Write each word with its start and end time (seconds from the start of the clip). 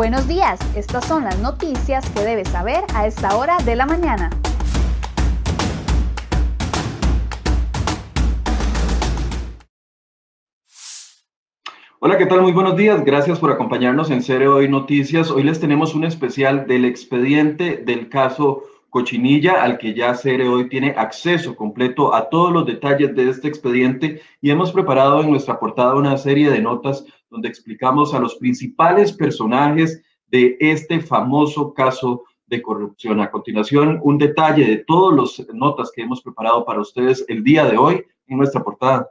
Buenos 0.00 0.26
días, 0.26 0.58
estas 0.74 1.04
son 1.04 1.24
las 1.24 1.38
noticias 1.40 2.08
que 2.08 2.20
debes 2.20 2.48
saber 2.48 2.84
a 2.94 3.06
esta 3.06 3.36
hora 3.36 3.58
de 3.58 3.76
la 3.76 3.84
mañana. 3.84 4.30
Hola, 11.98 12.16
¿qué 12.16 12.24
tal? 12.24 12.40
Muy 12.40 12.52
buenos 12.52 12.78
días. 12.78 13.04
Gracias 13.04 13.38
por 13.38 13.52
acompañarnos 13.52 14.10
en 14.10 14.22
Cere 14.22 14.48
Hoy 14.48 14.70
Noticias. 14.70 15.30
Hoy 15.30 15.42
les 15.42 15.60
tenemos 15.60 15.94
un 15.94 16.04
especial 16.04 16.66
del 16.66 16.86
expediente 16.86 17.76
del 17.76 18.08
caso 18.08 18.62
Cochinilla, 18.88 19.62
al 19.62 19.76
que 19.76 19.92
ya 19.92 20.14
Cere 20.14 20.48
hoy 20.48 20.70
tiene 20.70 20.94
acceso 20.96 21.54
completo 21.54 22.14
a 22.14 22.30
todos 22.30 22.50
los 22.52 22.64
detalles 22.64 23.14
de 23.14 23.28
este 23.28 23.48
expediente 23.48 24.22
y 24.40 24.50
hemos 24.50 24.72
preparado 24.72 25.20
en 25.20 25.30
nuestra 25.30 25.60
portada 25.60 25.94
una 25.94 26.16
serie 26.16 26.50
de 26.50 26.62
notas 26.62 27.04
donde 27.30 27.48
explicamos 27.48 28.12
a 28.12 28.18
los 28.18 28.36
principales 28.36 29.12
personajes 29.12 30.02
de 30.26 30.56
este 30.60 31.00
famoso 31.00 31.72
caso 31.72 32.24
de 32.46 32.60
corrupción. 32.60 33.20
A 33.20 33.30
continuación, 33.30 34.00
un 34.02 34.18
detalle 34.18 34.66
de 34.66 34.78
todas 34.78 35.38
las 35.38 35.54
notas 35.54 35.90
que 35.94 36.02
hemos 36.02 36.20
preparado 36.20 36.64
para 36.64 36.80
ustedes 36.80 37.24
el 37.28 37.42
día 37.44 37.64
de 37.64 37.78
hoy 37.78 38.04
en 38.26 38.38
nuestra 38.38 38.62
portada. 38.62 39.08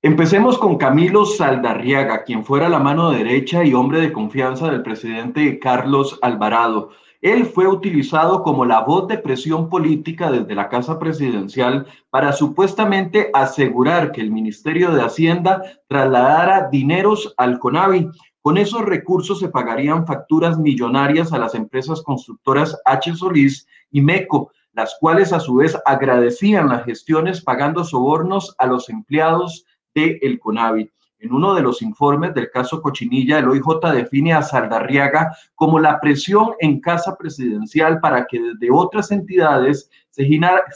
Empecemos 0.00 0.58
con 0.58 0.76
Camilo 0.76 1.26
Saldarriaga, 1.26 2.22
quien 2.22 2.44
fuera 2.44 2.68
la 2.68 2.78
mano 2.78 3.10
derecha 3.10 3.64
y 3.64 3.74
hombre 3.74 4.00
de 4.00 4.12
confianza 4.12 4.70
del 4.70 4.84
presidente 4.84 5.58
Carlos 5.58 6.20
Alvarado. 6.22 6.90
Él 7.20 7.44
fue 7.46 7.66
utilizado 7.66 8.44
como 8.44 8.64
la 8.64 8.82
voz 8.82 9.08
de 9.08 9.18
presión 9.18 9.68
política 9.68 10.30
desde 10.30 10.54
la 10.54 10.68
Casa 10.68 11.00
Presidencial 11.00 11.88
para 12.10 12.32
supuestamente 12.32 13.32
asegurar 13.34 14.12
que 14.12 14.20
el 14.20 14.30
Ministerio 14.30 14.92
de 14.92 15.02
Hacienda 15.02 15.64
trasladara 15.88 16.68
dineros 16.70 17.34
al 17.36 17.58
CONAVI. 17.58 18.08
Con 18.40 18.56
esos 18.56 18.82
recursos 18.82 19.40
se 19.40 19.48
pagarían 19.48 20.06
facturas 20.06 20.60
millonarias 20.60 21.32
a 21.32 21.38
las 21.38 21.56
empresas 21.56 22.02
constructoras 22.02 22.80
H. 22.84 23.16
Solís 23.16 23.66
y 23.90 24.00
MECO, 24.00 24.52
las 24.74 24.96
cuales 25.00 25.32
a 25.32 25.40
su 25.40 25.56
vez 25.56 25.76
agradecían 25.84 26.68
las 26.68 26.84
gestiones 26.84 27.42
pagando 27.42 27.82
sobornos 27.82 28.54
a 28.58 28.68
los 28.68 28.88
empleados 28.90 29.64
el 30.06 30.38
CONAVI. 30.38 30.90
En 31.20 31.32
uno 31.32 31.54
de 31.54 31.62
los 31.62 31.82
informes 31.82 32.32
del 32.32 32.50
caso 32.50 32.80
Cochinilla, 32.80 33.38
el 33.38 33.48
OIJ 33.48 33.92
define 33.92 34.34
a 34.34 34.42
Saldarriaga 34.42 35.36
como 35.56 35.80
la 35.80 35.98
presión 36.00 36.50
en 36.60 36.80
casa 36.80 37.16
presidencial 37.16 37.98
para 37.98 38.24
que 38.26 38.40
desde 38.40 38.70
otras 38.70 39.10
entidades 39.10 39.90
se, 40.10 40.28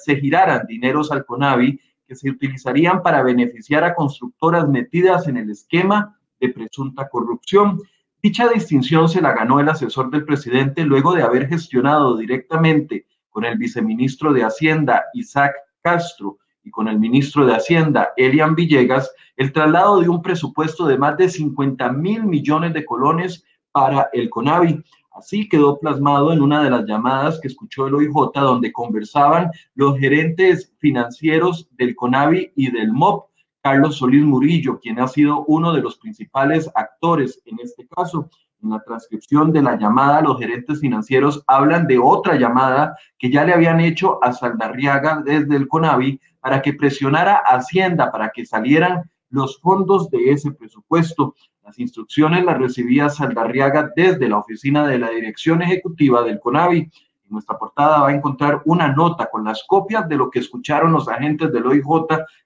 se 0.03 0.17
giraran 0.17 0.67
dineros 0.67 1.13
al 1.13 1.25
CONAVI 1.25 1.79
que 2.09 2.17
se 2.17 2.29
utilizarían 2.29 3.03
para 3.03 3.23
beneficiar 3.23 3.85
a 3.85 3.95
constructoras 3.95 4.69
metidas 4.69 5.29
en 5.29 5.37
el 5.37 5.51
esquema 5.51 6.19
de 6.41 6.49
presunta 6.49 7.09
corrupción. 7.09 7.81
Dicha 8.21 8.49
distinción 8.49 9.09
se 9.09 9.23
la 9.23 9.33
ganó 9.33 9.61
el 9.61 9.69
asesor 9.69 10.11
del 10.11 10.25
presidente 10.25 10.85
luego 10.85 11.15
de 11.15 11.23
haber 11.23 11.49
gestionado 11.49 12.17
directamente 12.17 13.07
con 13.31 13.45
el 13.45 13.57
viceministro 13.59 14.33
de 14.33 14.45
Hacienda, 14.45 15.05
Isaac 15.15 15.55
Castro, 15.81 16.39
y 16.65 16.71
con 16.71 16.89
el 16.89 16.99
ministro 16.99 17.45
de 17.47 17.55
Hacienda, 17.55 18.11
Elian 18.17 18.55
Villegas, 18.55 19.13
el 19.37 19.53
traslado 19.53 20.01
de 20.01 20.09
un 20.09 20.23
presupuesto 20.23 20.87
de 20.87 20.99
más 20.99 21.17
de 21.17 21.29
50 21.29 21.93
mil 21.93 22.25
millones 22.25 22.73
de 22.75 22.85
colones 22.85 23.45
para 23.73 24.09
el 24.13 24.31
CONAVI. 24.31 24.83
Así 25.13 25.49
quedó 25.49 25.79
plasmado 25.79 26.33
en 26.33 26.41
una 26.41 26.63
de 26.63 26.71
las 26.71 26.87
llamadas 26.87 27.39
que 27.41 27.49
escuchó 27.49 27.87
el 27.87 27.95
OIJ, 27.95 28.33
donde 28.35 28.73
conversaban 28.73 29.51
los 29.75 29.99
gerentes 29.99 30.73
financieros 30.79 31.69
del 31.73 31.95
CONAVI 31.95 32.53
y 32.57 32.71
del 32.71 32.93
MOP, 32.93 33.29
Carlos 33.63 33.97
Solís 33.97 34.25
Murillo, 34.25 34.81
quien 34.81 34.99
ha 34.99 35.07
sido 35.07 35.45
uno 35.47 35.73
de 35.73 35.83
los 35.83 35.97
principales 35.99 36.71
actores 36.75 37.41
en 37.45 37.61
este 37.61 37.87
caso. 37.87 38.29
En 38.63 38.71
la 38.71 38.81
transcripción 38.81 39.53
de 39.53 39.61
la 39.61 39.77
llamada, 39.77 40.21
los 40.21 40.39
gerentes 40.39 40.79
financieros 40.79 41.43
hablan 41.49 41.89
de 41.89 41.99
otra 41.99 42.37
llamada 42.37 42.97
que 43.19 43.29
ya 43.29 43.45
le 43.45 43.53
habían 43.53 43.81
hecho 43.81 44.23
a 44.23 44.33
Saldarriaga 44.33 45.21
desde 45.25 45.57
el 45.57 45.67
CONAVI 45.67 46.21
para 46.39 46.63
que 46.63 46.73
presionara 46.73 47.43
a 47.45 47.57
Hacienda 47.57 48.13
para 48.13 48.31
que 48.31 48.47
salieran 48.47 49.11
los 49.31 49.61
fondos 49.61 50.11
de 50.11 50.31
ese 50.31 50.53
presupuesto. 50.53 51.35
Las 51.65 51.81
instrucciones 51.81 52.45
las 52.45 52.57
recibía 52.57 53.09
Saldarriaga 53.09 53.91
desde 53.97 54.29
la 54.29 54.39
oficina 54.39 54.87
de 54.87 54.99
la 54.99 55.11
Dirección 55.11 55.61
Ejecutiva 55.63 56.23
del 56.23 56.39
CONAVI. 56.39 56.79
En 56.79 56.91
nuestra 57.31 57.59
portada 57.59 58.03
va 58.03 58.09
a 58.11 58.15
encontrar 58.15 58.63
una 58.65 58.93
nota 58.93 59.29
con 59.29 59.43
las 59.43 59.65
copias 59.67 60.09
de 60.09 60.17
lo 60.17 60.31
que 60.31 60.39
escucharon 60.39 60.93
los 60.93 61.09
agentes 61.09 61.51
del 61.51 61.67
OIJ 61.67 61.83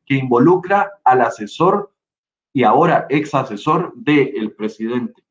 que 0.06 0.14
involucra 0.14 0.92
al 1.04 1.20
asesor 1.20 1.92
y 2.54 2.62
ahora 2.62 3.04
ex 3.10 3.34
asesor 3.34 3.92
del 3.96 4.52
presidente. 4.52 5.25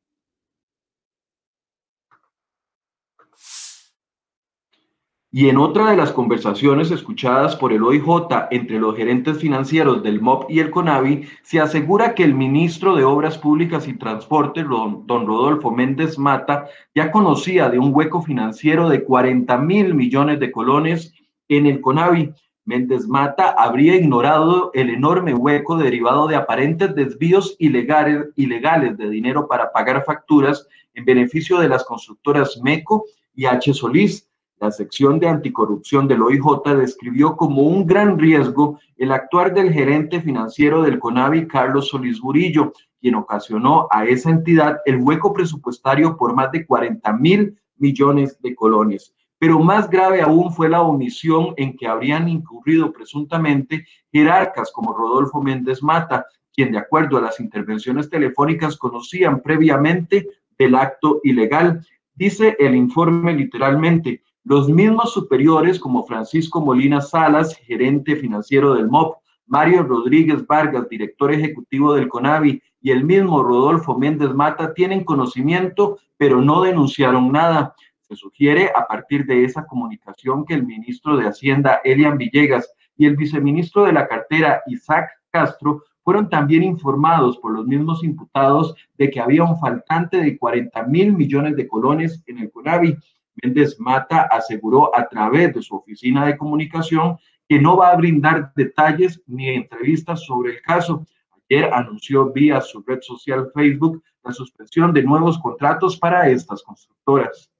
Y 5.38 5.50
en 5.50 5.58
otra 5.58 5.90
de 5.90 5.98
las 5.98 6.12
conversaciones 6.12 6.90
escuchadas 6.90 7.56
por 7.56 7.70
el 7.70 7.82
OIJ 7.82 8.48
entre 8.52 8.78
los 8.78 8.96
gerentes 8.96 9.38
financieros 9.38 10.02
del 10.02 10.18
MOP 10.18 10.50
y 10.50 10.60
el 10.60 10.70
CONAVI, 10.70 11.28
se 11.42 11.60
asegura 11.60 12.14
que 12.14 12.24
el 12.24 12.32
ministro 12.32 12.96
de 12.96 13.04
Obras 13.04 13.36
Públicas 13.36 13.86
y 13.86 13.98
Transporte, 13.98 14.62
don 14.62 15.26
Rodolfo 15.26 15.70
Méndez 15.70 16.18
Mata, 16.18 16.68
ya 16.94 17.10
conocía 17.10 17.68
de 17.68 17.78
un 17.78 17.94
hueco 17.94 18.22
financiero 18.22 18.88
de 18.88 19.04
40 19.04 19.58
mil 19.58 19.92
millones 19.92 20.40
de 20.40 20.50
colones 20.50 21.12
en 21.48 21.66
el 21.66 21.82
CONAVI. 21.82 22.32
Méndez 22.64 23.06
Mata 23.06 23.50
habría 23.58 23.94
ignorado 23.94 24.70
el 24.72 24.88
enorme 24.88 25.34
hueco 25.34 25.76
derivado 25.76 26.28
de 26.28 26.36
aparentes 26.36 26.94
desvíos 26.94 27.56
ilegales, 27.58 28.28
ilegales 28.36 28.96
de 28.96 29.10
dinero 29.10 29.46
para 29.46 29.70
pagar 29.70 30.02
facturas 30.02 30.66
en 30.94 31.04
beneficio 31.04 31.58
de 31.58 31.68
las 31.68 31.84
constructoras 31.84 32.58
MECO 32.62 33.04
y 33.34 33.44
H. 33.44 33.74
Solís 33.74 34.25
la 34.58 34.70
sección 34.70 35.18
de 35.18 35.28
anticorrupción 35.28 36.08
del 36.08 36.22
OIJ 36.22 36.62
describió 36.78 37.36
como 37.36 37.62
un 37.62 37.86
gran 37.86 38.18
riesgo 38.18 38.78
el 38.96 39.12
actuar 39.12 39.52
del 39.52 39.72
gerente 39.72 40.20
financiero 40.20 40.82
del 40.82 40.98
CONAVI, 40.98 41.46
Carlos 41.46 41.88
Solís 41.88 42.20
Burillo, 42.20 42.72
quien 43.00 43.16
ocasionó 43.16 43.86
a 43.90 44.06
esa 44.06 44.30
entidad 44.30 44.78
el 44.86 44.96
hueco 44.96 45.32
presupuestario 45.32 46.16
por 46.16 46.34
más 46.34 46.50
de 46.52 46.64
40 46.64 47.12
mil 47.14 47.58
millones 47.76 48.40
de 48.40 48.54
colones. 48.54 49.14
Pero 49.38 49.60
más 49.60 49.90
grave 49.90 50.22
aún 50.22 50.50
fue 50.52 50.68
la 50.70 50.80
omisión 50.80 51.52
en 51.58 51.76
que 51.76 51.86
habrían 51.86 52.26
incurrido 52.26 52.90
presuntamente 52.92 53.84
jerarcas 54.10 54.72
como 54.72 54.94
Rodolfo 54.94 55.42
Méndez 55.42 55.82
Mata, 55.82 56.24
quien 56.54 56.72
de 56.72 56.78
acuerdo 56.78 57.18
a 57.18 57.20
las 57.20 57.38
intervenciones 57.38 58.08
telefónicas 58.08 58.78
conocían 58.78 59.42
previamente 59.42 60.26
el 60.56 60.74
acto 60.74 61.20
ilegal. 61.22 61.86
Dice 62.14 62.56
el 62.58 62.74
informe 62.74 63.34
literalmente, 63.34 64.22
los 64.46 64.68
mismos 64.68 65.12
superiores 65.12 65.80
como 65.80 66.06
Francisco 66.06 66.60
Molina 66.60 67.00
Salas, 67.00 67.56
gerente 67.56 68.14
financiero 68.14 68.74
del 68.74 68.86
MOP, 68.86 69.16
Mario 69.44 69.82
Rodríguez 69.82 70.46
Vargas, 70.46 70.88
director 70.88 71.32
ejecutivo 71.32 71.94
del 71.94 72.08
CONAVI, 72.08 72.62
y 72.80 72.90
el 72.92 73.02
mismo 73.02 73.42
Rodolfo 73.42 73.98
Méndez 73.98 74.32
Mata 74.32 74.72
tienen 74.72 75.02
conocimiento, 75.02 75.98
pero 76.16 76.40
no 76.40 76.62
denunciaron 76.62 77.32
nada. 77.32 77.74
Se 78.02 78.14
sugiere 78.14 78.70
a 78.72 78.86
partir 78.86 79.26
de 79.26 79.42
esa 79.42 79.66
comunicación 79.66 80.44
que 80.44 80.54
el 80.54 80.64
ministro 80.64 81.16
de 81.16 81.26
Hacienda, 81.26 81.80
Elian 81.82 82.16
Villegas, 82.16 82.72
y 82.96 83.06
el 83.06 83.16
viceministro 83.16 83.84
de 83.84 83.94
la 83.94 84.06
cartera, 84.06 84.62
Isaac 84.68 85.10
Castro, 85.32 85.82
fueron 86.04 86.30
también 86.30 86.62
informados 86.62 87.36
por 87.38 87.50
los 87.50 87.66
mismos 87.66 88.04
imputados 88.04 88.76
de 88.96 89.10
que 89.10 89.18
había 89.18 89.42
un 89.42 89.58
faltante 89.58 90.18
de 90.18 90.38
40 90.38 90.84
mil 90.84 91.14
millones 91.14 91.56
de 91.56 91.66
colones 91.66 92.22
en 92.28 92.38
el 92.38 92.52
CONAVI 92.52 92.96
Méndez 93.42 93.78
Mata 93.78 94.22
aseguró 94.22 94.96
a 94.96 95.08
través 95.08 95.54
de 95.54 95.62
su 95.62 95.76
oficina 95.76 96.26
de 96.26 96.36
comunicación 96.36 97.18
que 97.48 97.60
no 97.60 97.76
va 97.76 97.90
a 97.90 97.96
brindar 97.96 98.52
detalles 98.54 99.22
ni 99.26 99.48
entrevistas 99.48 100.24
sobre 100.24 100.54
el 100.54 100.62
caso. 100.62 101.06
Ayer 101.48 101.72
anunció 101.72 102.32
vía 102.32 102.60
su 102.60 102.82
red 102.82 103.00
social 103.02 103.50
Facebook 103.54 104.02
la 104.24 104.32
suspensión 104.32 104.92
de 104.92 105.02
nuevos 105.02 105.38
contratos 105.38 105.96
para 105.96 106.28
estas 106.28 106.62
constructoras. 106.62 107.50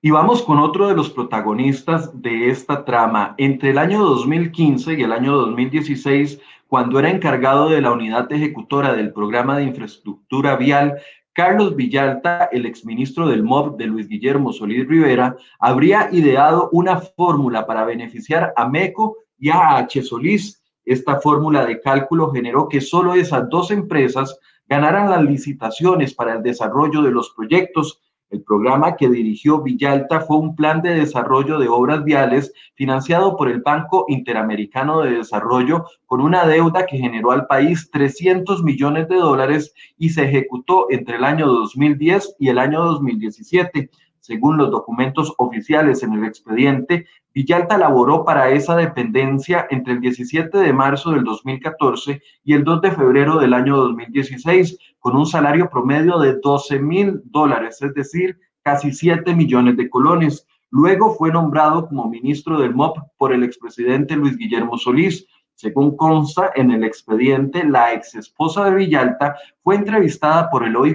Y 0.00 0.12
vamos 0.12 0.42
con 0.42 0.60
otro 0.60 0.86
de 0.86 0.94
los 0.94 1.10
protagonistas 1.10 2.22
de 2.22 2.50
esta 2.50 2.84
trama. 2.84 3.34
Entre 3.36 3.70
el 3.70 3.78
año 3.78 4.04
2015 4.04 4.94
y 4.94 5.02
el 5.02 5.10
año 5.10 5.36
2016, 5.36 6.40
cuando 6.68 7.00
era 7.00 7.10
encargado 7.10 7.68
de 7.68 7.80
la 7.80 7.90
unidad 7.90 8.30
ejecutora 8.32 8.92
del 8.92 9.12
programa 9.12 9.58
de 9.58 9.64
infraestructura 9.64 10.54
vial, 10.54 11.00
Carlos 11.32 11.74
Villalta, 11.74 12.48
el 12.52 12.64
exministro 12.64 13.26
del 13.26 13.42
MOB 13.42 13.76
de 13.76 13.86
Luis 13.86 14.08
Guillermo 14.08 14.52
Solís 14.52 14.86
Rivera, 14.86 15.34
habría 15.58 16.08
ideado 16.12 16.68
una 16.70 17.00
fórmula 17.00 17.66
para 17.66 17.84
beneficiar 17.84 18.52
a 18.56 18.68
MECO 18.68 19.16
y 19.36 19.48
a 19.48 19.78
H. 19.78 20.04
Solís. 20.04 20.62
Esta 20.84 21.20
fórmula 21.20 21.66
de 21.66 21.80
cálculo 21.80 22.30
generó 22.30 22.68
que 22.68 22.80
solo 22.80 23.14
esas 23.14 23.48
dos 23.48 23.72
empresas 23.72 24.38
ganaran 24.68 25.10
las 25.10 25.24
licitaciones 25.24 26.14
para 26.14 26.34
el 26.34 26.42
desarrollo 26.44 27.02
de 27.02 27.10
los 27.10 27.30
proyectos 27.30 28.00
el 28.30 28.42
programa 28.42 28.96
que 28.96 29.08
dirigió 29.08 29.62
Villalta 29.62 30.20
fue 30.20 30.38
un 30.38 30.54
plan 30.54 30.82
de 30.82 30.94
desarrollo 30.94 31.58
de 31.58 31.68
obras 31.68 32.04
viales 32.04 32.52
financiado 32.74 33.36
por 33.36 33.48
el 33.48 33.60
Banco 33.60 34.04
Interamericano 34.08 35.00
de 35.00 35.18
Desarrollo 35.18 35.86
con 36.06 36.20
una 36.20 36.46
deuda 36.46 36.86
que 36.86 36.98
generó 36.98 37.30
al 37.30 37.46
país 37.46 37.90
300 37.90 38.62
millones 38.62 39.08
de 39.08 39.16
dólares 39.16 39.72
y 39.96 40.10
se 40.10 40.24
ejecutó 40.24 40.86
entre 40.90 41.16
el 41.16 41.24
año 41.24 41.46
2010 41.46 42.36
y 42.38 42.48
el 42.48 42.58
año 42.58 42.84
2017. 42.84 43.90
Según 44.20 44.56
los 44.56 44.70
documentos 44.70 45.32
oficiales 45.38 46.02
en 46.02 46.12
el 46.12 46.24
expediente, 46.24 47.06
Villalta 47.34 47.78
laboró 47.78 48.24
para 48.24 48.50
esa 48.50 48.74
dependencia 48.76 49.66
entre 49.70 49.94
el 49.94 50.00
17 50.00 50.58
de 50.58 50.72
marzo 50.72 51.12
del 51.12 51.24
2014 51.24 52.20
y 52.44 52.54
el 52.54 52.64
2 52.64 52.82
de 52.82 52.90
febrero 52.92 53.38
del 53.38 53.54
año 53.54 53.76
2016, 53.76 54.78
con 54.98 55.16
un 55.16 55.26
salario 55.26 55.70
promedio 55.70 56.18
de 56.18 56.38
12 56.42 56.78
mil 56.80 57.20
dólares, 57.24 57.80
es 57.80 57.94
decir, 57.94 58.38
casi 58.62 58.92
7 58.92 59.34
millones 59.34 59.76
de 59.76 59.88
colones. 59.88 60.46
Luego 60.70 61.14
fue 61.14 61.32
nombrado 61.32 61.88
como 61.88 62.10
ministro 62.10 62.58
del 62.58 62.74
MOP 62.74 62.98
por 63.16 63.32
el 63.32 63.42
expresidente 63.42 64.16
Luis 64.16 64.36
Guillermo 64.36 64.76
Solís. 64.76 65.26
Según 65.60 65.96
consta 65.96 66.52
en 66.54 66.70
el 66.70 66.84
expediente, 66.84 67.64
la 67.64 67.92
ex 67.92 68.14
esposa 68.14 68.66
de 68.66 68.76
Villalta 68.76 69.34
fue 69.64 69.74
entrevistada 69.74 70.48
por 70.50 70.64
el 70.64 70.76
OIJ 70.76 70.94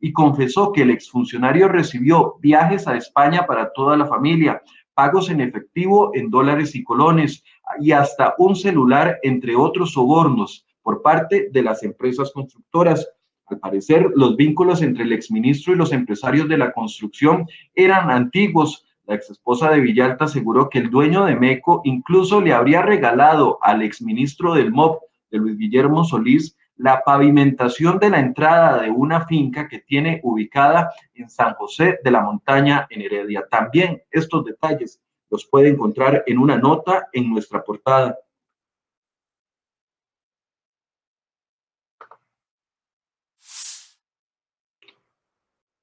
y 0.00 0.12
confesó 0.12 0.72
que 0.72 0.82
el 0.82 0.90
exfuncionario 0.90 1.68
recibió 1.68 2.34
viajes 2.40 2.88
a 2.88 2.96
España 2.96 3.46
para 3.46 3.72
toda 3.72 3.96
la 3.96 4.06
familia, 4.06 4.60
pagos 4.94 5.30
en 5.30 5.40
efectivo 5.40 6.10
en 6.12 6.28
dólares 6.28 6.74
y 6.74 6.82
colones 6.82 7.44
y 7.78 7.92
hasta 7.92 8.34
un 8.38 8.56
celular, 8.56 9.20
entre 9.22 9.54
otros 9.54 9.92
sobornos, 9.92 10.66
por 10.82 11.00
parte 11.00 11.50
de 11.52 11.62
las 11.62 11.84
empresas 11.84 12.32
constructoras. 12.32 13.08
Al 13.46 13.60
parecer, 13.60 14.10
los 14.16 14.34
vínculos 14.34 14.82
entre 14.82 15.04
el 15.04 15.12
exministro 15.12 15.72
y 15.72 15.76
los 15.76 15.92
empresarios 15.92 16.48
de 16.48 16.58
la 16.58 16.72
construcción 16.72 17.46
eran 17.76 18.10
antiguos, 18.10 18.83
la 19.06 19.16
ex 19.16 19.30
esposa 19.30 19.70
de 19.70 19.80
Villalta 19.80 20.24
aseguró 20.24 20.68
que 20.68 20.78
el 20.78 20.90
dueño 20.90 21.24
de 21.24 21.36
MECO 21.36 21.82
incluso 21.84 22.40
le 22.40 22.54
habría 22.54 22.82
regalado 22.82 23.58
al 23.60 23.82
exministro 23.82 24.54
del 24.54 24.72
MOB, 24.72 24.98
de 25.30 25.38
Luis 25.38 25.58
Guillermo 25.58 26.04
Solís, 26.04 26.56
la 26.76 27.02
pavimentación 27.04 27.98
de 27.98 28.10
la 28.10 28.18
entrada 28.18 28.82
de 28.82 28.90
una 28.90 29.26
finca 29.26 29.68
que 29.68 29.80
tiene 29.80 30.20
ubicada 30.22 30.90
en 31.14 31.28
San 31.28 31.54
José 31.54 31.98
de 32.02 32.10
la 32.10 32.22
Montaña, 32.22 32.86
en 32.90 33.02
Heredia. 33.02 33.46
También 33.48 34.02
estos 34.10 34.44
detalles 34.44 35.00
los 35.30 35.46
puede 35.46 35.68
encontrar 35.68 36.24
en 36.26 36.38
una 36.38 36.56
nota 36.56 37.08
en 37.12 37.30
nuestra 37.30 37.62
portada. 37.62 38.18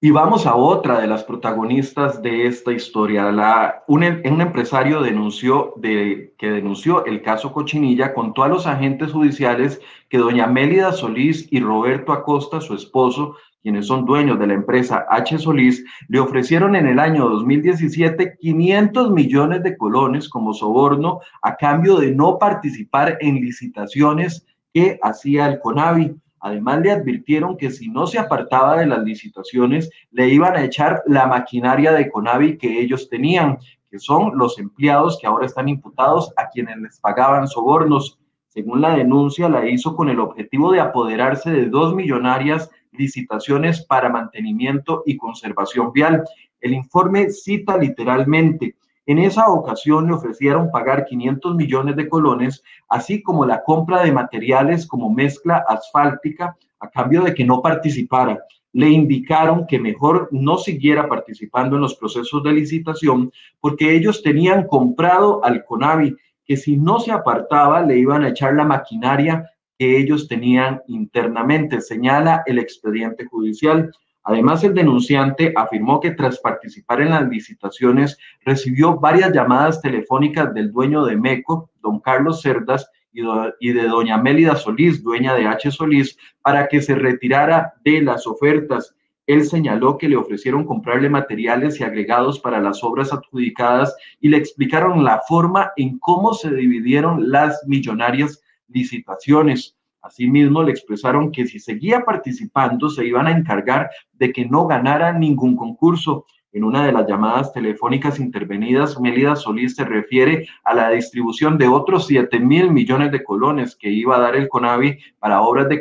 Y 0.03 0.09
vamos 0.09 0.47
a 0.47 0.55
otra 0.55 0.99
de 0.99 1.05
las 1.05 1.23
protagonistas 1.23 2.23
de 2.23 2.47
esta 2.47 2.73
historia. 2.73 3.83
Un 3.85 4.03
empresario 4.03 4.99
denunció 4.99 5.75
de, 5.77 6.33
que 6.39 6.49
denunció 6.49 7.05
el 7.05 7.21
caso 7.21 7.53
Cochinilla 7.53 8.15
contó 8.15 8.41
a 8.41 8.47
los 8.47 8.65
agentes 8.65 9.11
judiciales 9.11 9.79
que 10.09 10.17
doña 10.17 10.47
Mélida 10.47 10.91
Solís 10.91 11.47
y 11.51 11.59
Roberto 11.59 12.13
Acosta, 12.13 12.61
su 12.61 12.73
esposo, 12.73 13.35
quienes 13.61 13.85
son 13.85 14.05
dueños 14.05 14.39
de 14.39 14.47
la 14.47 14.55
empresa 14.55 15.05
H. 15.07 15.37
Solís, 15.37 15.85
le 16.07 16.19
ofrecieron 16.19 16.75
en 16.75 16.87
el 16.87 16.97
año 16.97 17.29
2017 17.29 18.37
500 18.39 19.11
millones 19.11 19.61
de 19.61 19.77
colones 19.77 20.27
como 20.29 20.55
soborno 20.55 21.19
a 21.43 21.55
cambio 21.57 21.97
de 21.97 22.11
no 22.11 22.39
participar 22.39 23.19
en 23.21 23.35
licitaciones 23.35 24.47
que 24.73 24.99
hacía 25.03 25.45
el 25.45 25.59
CONAVI. 25.59 26.15
Además, 26.41 26.81
le 26.81 26.91
advirtieron 26.91 27.55
que 27.55 27.69
si 27.69 27.87
no 27.87 28.07
se 28.07 28.17
apartaba 28.17 28.77
de 28.77 28.87
las 28.87 29.03
licitaciones, 29.03 29.91
le 30.09 30.27
iban 30.29 30.55
a 30.55 30.63
echar 30.63 31.03
la 31.05 31.27
maquinaria 31.27 31.91
de 31.91 32.09
Conavi 32.09 32.57
que 32.57 32.81
ellos 32.81 33.09
tenían, 33.09 33.59
que 33.91 33.99
son 33.99 34.37
los 34.37 34.57
empleados 34.57 35.19
que 35.19 35.27
ahora 35.27 35.45
están 35.45 35.69
imputados 35.69 36.33
a 36.37 36.49
quienes 36.49 36.77
les 36.77 36.99
pagaban 36.99 37.47
sobornos. 37.47 38.17
Según 38.47 38.81
la 38.81 38.95
denuncia, 38.95 39.49
la 39.49 39.69
hizo 39.69 39.95
con 39.95 40.09
el 40.09 40.19
objetivo 40.19 40.71
de 40.71 40.79
apoderarse 40.79 41.51
de 41.51 41.67
dos 41.67 41.93
millonarias 41.93 42.69
licitaciones 42.91 43.85
para 43.85 44.09
mantenimiento 44.09 45.03
y 45.05 45.17
conservación 45.17 45.93
vial. 45.93 46.23
El 46.59 46.73
informe 46.73 47.29
cita 47.29 47.77
literalmente, 47.77 48.75
en 49.11 49.19
esa 49.19 49.49
ocasión 49.49 50.07
le 50.07 50.13
ofrecieron 50.13 50.71
pagar 50.71 51.05
500 51.05 51.55
millones 51.55 51.95
de 51.97 52.07
colones, 52.07 52.63
así 52.87 53.21
como 53.21 53.45
la 53.45 53.61
compra 53.63 54.03
de 54.03 54.11
materiales 54.11 54.87
como 54.87 55.09
mezcla 55.09 55.65
asfáltica 55.67 56.55
a 56.79 56.89
cambio 56.89 57.21
de 57.23 57.33
que 57.33 57.43
no 57.43 57.61
participara. 57.61 58.43
Le 58.73 58.89
indicaron 58.89 59.67
que 59.67 59.79
mejor 59.79 60.29
no 60.31 60.57
siguiera 60.57 61.09
participando 61.09 61.75
en 61.75 61.81
los 61.81 61.95
procesos 61.95 62.41
de 62.41 62.53
licitación 62.53 63.31
porque 63.59 63.93
ellos 63.93 64.23
tenían 64.23 64.65
comprado 64.65 65.43
al 65.43 65.65
CONAVI, 65.65 66.15
que 66.45 66.55
si 66.55 66.77
no 66.77 66.99
se 66.99 67.11
apartaba 67.11 67.81
le 67.81 67.97
iban 67.97 68.23
a 68.23 68.29
echar 68.29 68.53
la 68.53 68.63
maquinaria 68.63 69.45
que 69.77 69.97
ellos 69.97 70.27
tenían 70.27 70.81
internamente, 70.87 71.81
señala 71.81 72.43
el 72.45 72.59
expediente 72.59 73.25
judicial. 73.25 73.91
Además, 74.23 74.63
el 74.63 74.73
denunciante 74.73 75.51
afirmó 75.55 75.99
que 75.99 76.11
tras 76.11 76.39
participar 76.39 77.01
en 77.01 77.09
las 77.09 77.27
licitaciones 77.27 78.17
recibió 78.45 78.99
varias 78.99 79.33
llamadas 79.33 79.81
telefónicas 79.81 80.53
del 80.53 80.71
dueño 80.71 81.03
de 81.05 81.17
MECO, 81.17 81.71
don 81.81 81.99
Carlos 81.99 82.41
Cerdas, 82.41 82.89
y 83.13 83.73
de 83.73 83.87
doña 83.87 84.17
Mélida 84.17 84.55
Solís, 84.55 85.03
dueña 85.03 85.33
de 85.35 85.45
H. 85.45 85.71
Solís, 85.71 86.17
para 86.41 86.67
que 86.67 86.81
se 86.81 86.95
retirara 86.95 87.73
de 87.83 88.01
las 88.01 88.25
ofertas. 88.25 88.95
Él 89.27 89.45
señaló 89.45 89.97
que 89.97 90.09
le 90.09 90.15
ofrecieron 90.15 90.65
comprarle 90.65 91.09
materiales 91.09 91.79
y 91.79 91.83
agregados 91.83 92.39
para 92.39 92.61
las 92.61 92.83
obras 92.83 93.13
adjudicadas 93.13 93.95
y 94.19 94.29
le 94.29 94.37
explicaron 94.37 95.03
la 95.03 95.21
forma 95.27 95.71
en 95.75 95.99
cómo 95.99 96.33
se 96.33 96.53
dividieron 96.53 97.31
las 97.31 97.61
millonarias 97.67 98.41
licitaciones. 98.67 99.77
Asimismo, 100.01 100.63
le 100.63 100.71
expresaron 100.71 101.31
que 101.31 101.45
si 101.45 101.59
seguía 101.59 102.03
participando 102.03 102.89
se 102.89 103.05
iban 103.05 103.27
a 103.27 103.31
encargar 103.31 103.89
de 104.13 104.31
que 104.31 104.45
no 104.45 104.65
ganara 104.65 105.13
ningún 105.13 105.55
concurso. 105.55 106.25
En 106.53 106.65
una 106.65 106.85
de 106.85 106.91
las 106.91 107.07
llamadas 107.07 107.53
telefónicas 107.53 108.19
intervenidas, 108.19 108.99
Mélida 108.99 109.37
Solís 109.37 109.75
se 109.75 109.85
refiere 109.85 110.47
a 110.65 110.73
la 110.73 110.89
distribución 110.89 111.57
de 111.57 111.69
otros 111.69 112.07
7 112.07 112.39
mil 112.39 112.71
millones 112.71 113.11
de 113.13 113.23
colones 113.23 113.77
que 113.77 113.89
iba 113.89 114.17
a 114.17 114.19
dar 114.19 114.35
el 114.35 114.49
CONAVI 114.49 114.97
para 115.19 115.41
obras 115.43 115.69
de, 115.69 115.79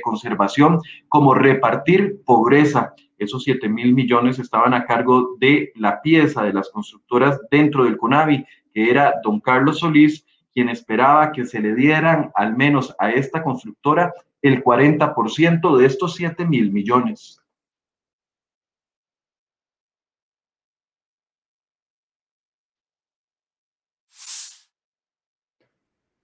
conservación, 0.00 0.80
como 1.08 1.32
repartir 1.32 2.20
pobreza. 2.26 2.92
Esos 3.16 3.44
7 3.44 3.66
mil 3.68 3.94
millones 3.94 4.38
estaban 4.38 4.74
a 4.74 4.84
cargo 4.84 5.36
de 5.38 5.72
la 5.74 6.02
pieza 6.02 6.42
de 6.42 6.52
las 6.52 6.68
constructoras 6.68 7.40
dentro 7.50 7.84
del 7.84 7.96
CONAVI, 7.96 8.44
que 8.74 8.90
era 8.90 9.14
don 9.24 9.40
Carlos 9.40 9.78
Solís, 9.78 10.26
quien 10.58 10.70
esperaba 10.70 11.30
que 11.30 11.44
se 11.44 11.60
le 11.60 11.72
dieran 11.76 12.32
al 12.34 12.56
menos 12.56 12.92
a 12.98 13.12
esta 13.12 13.44
constructora 13.44 14.12
el 14.42 14.64
40% 14.64 15.76
de 15.76 15.86
estos 15.86 16.16
7 16.16 16.44
mil 16.46 16.72
millones. 16.72 17.40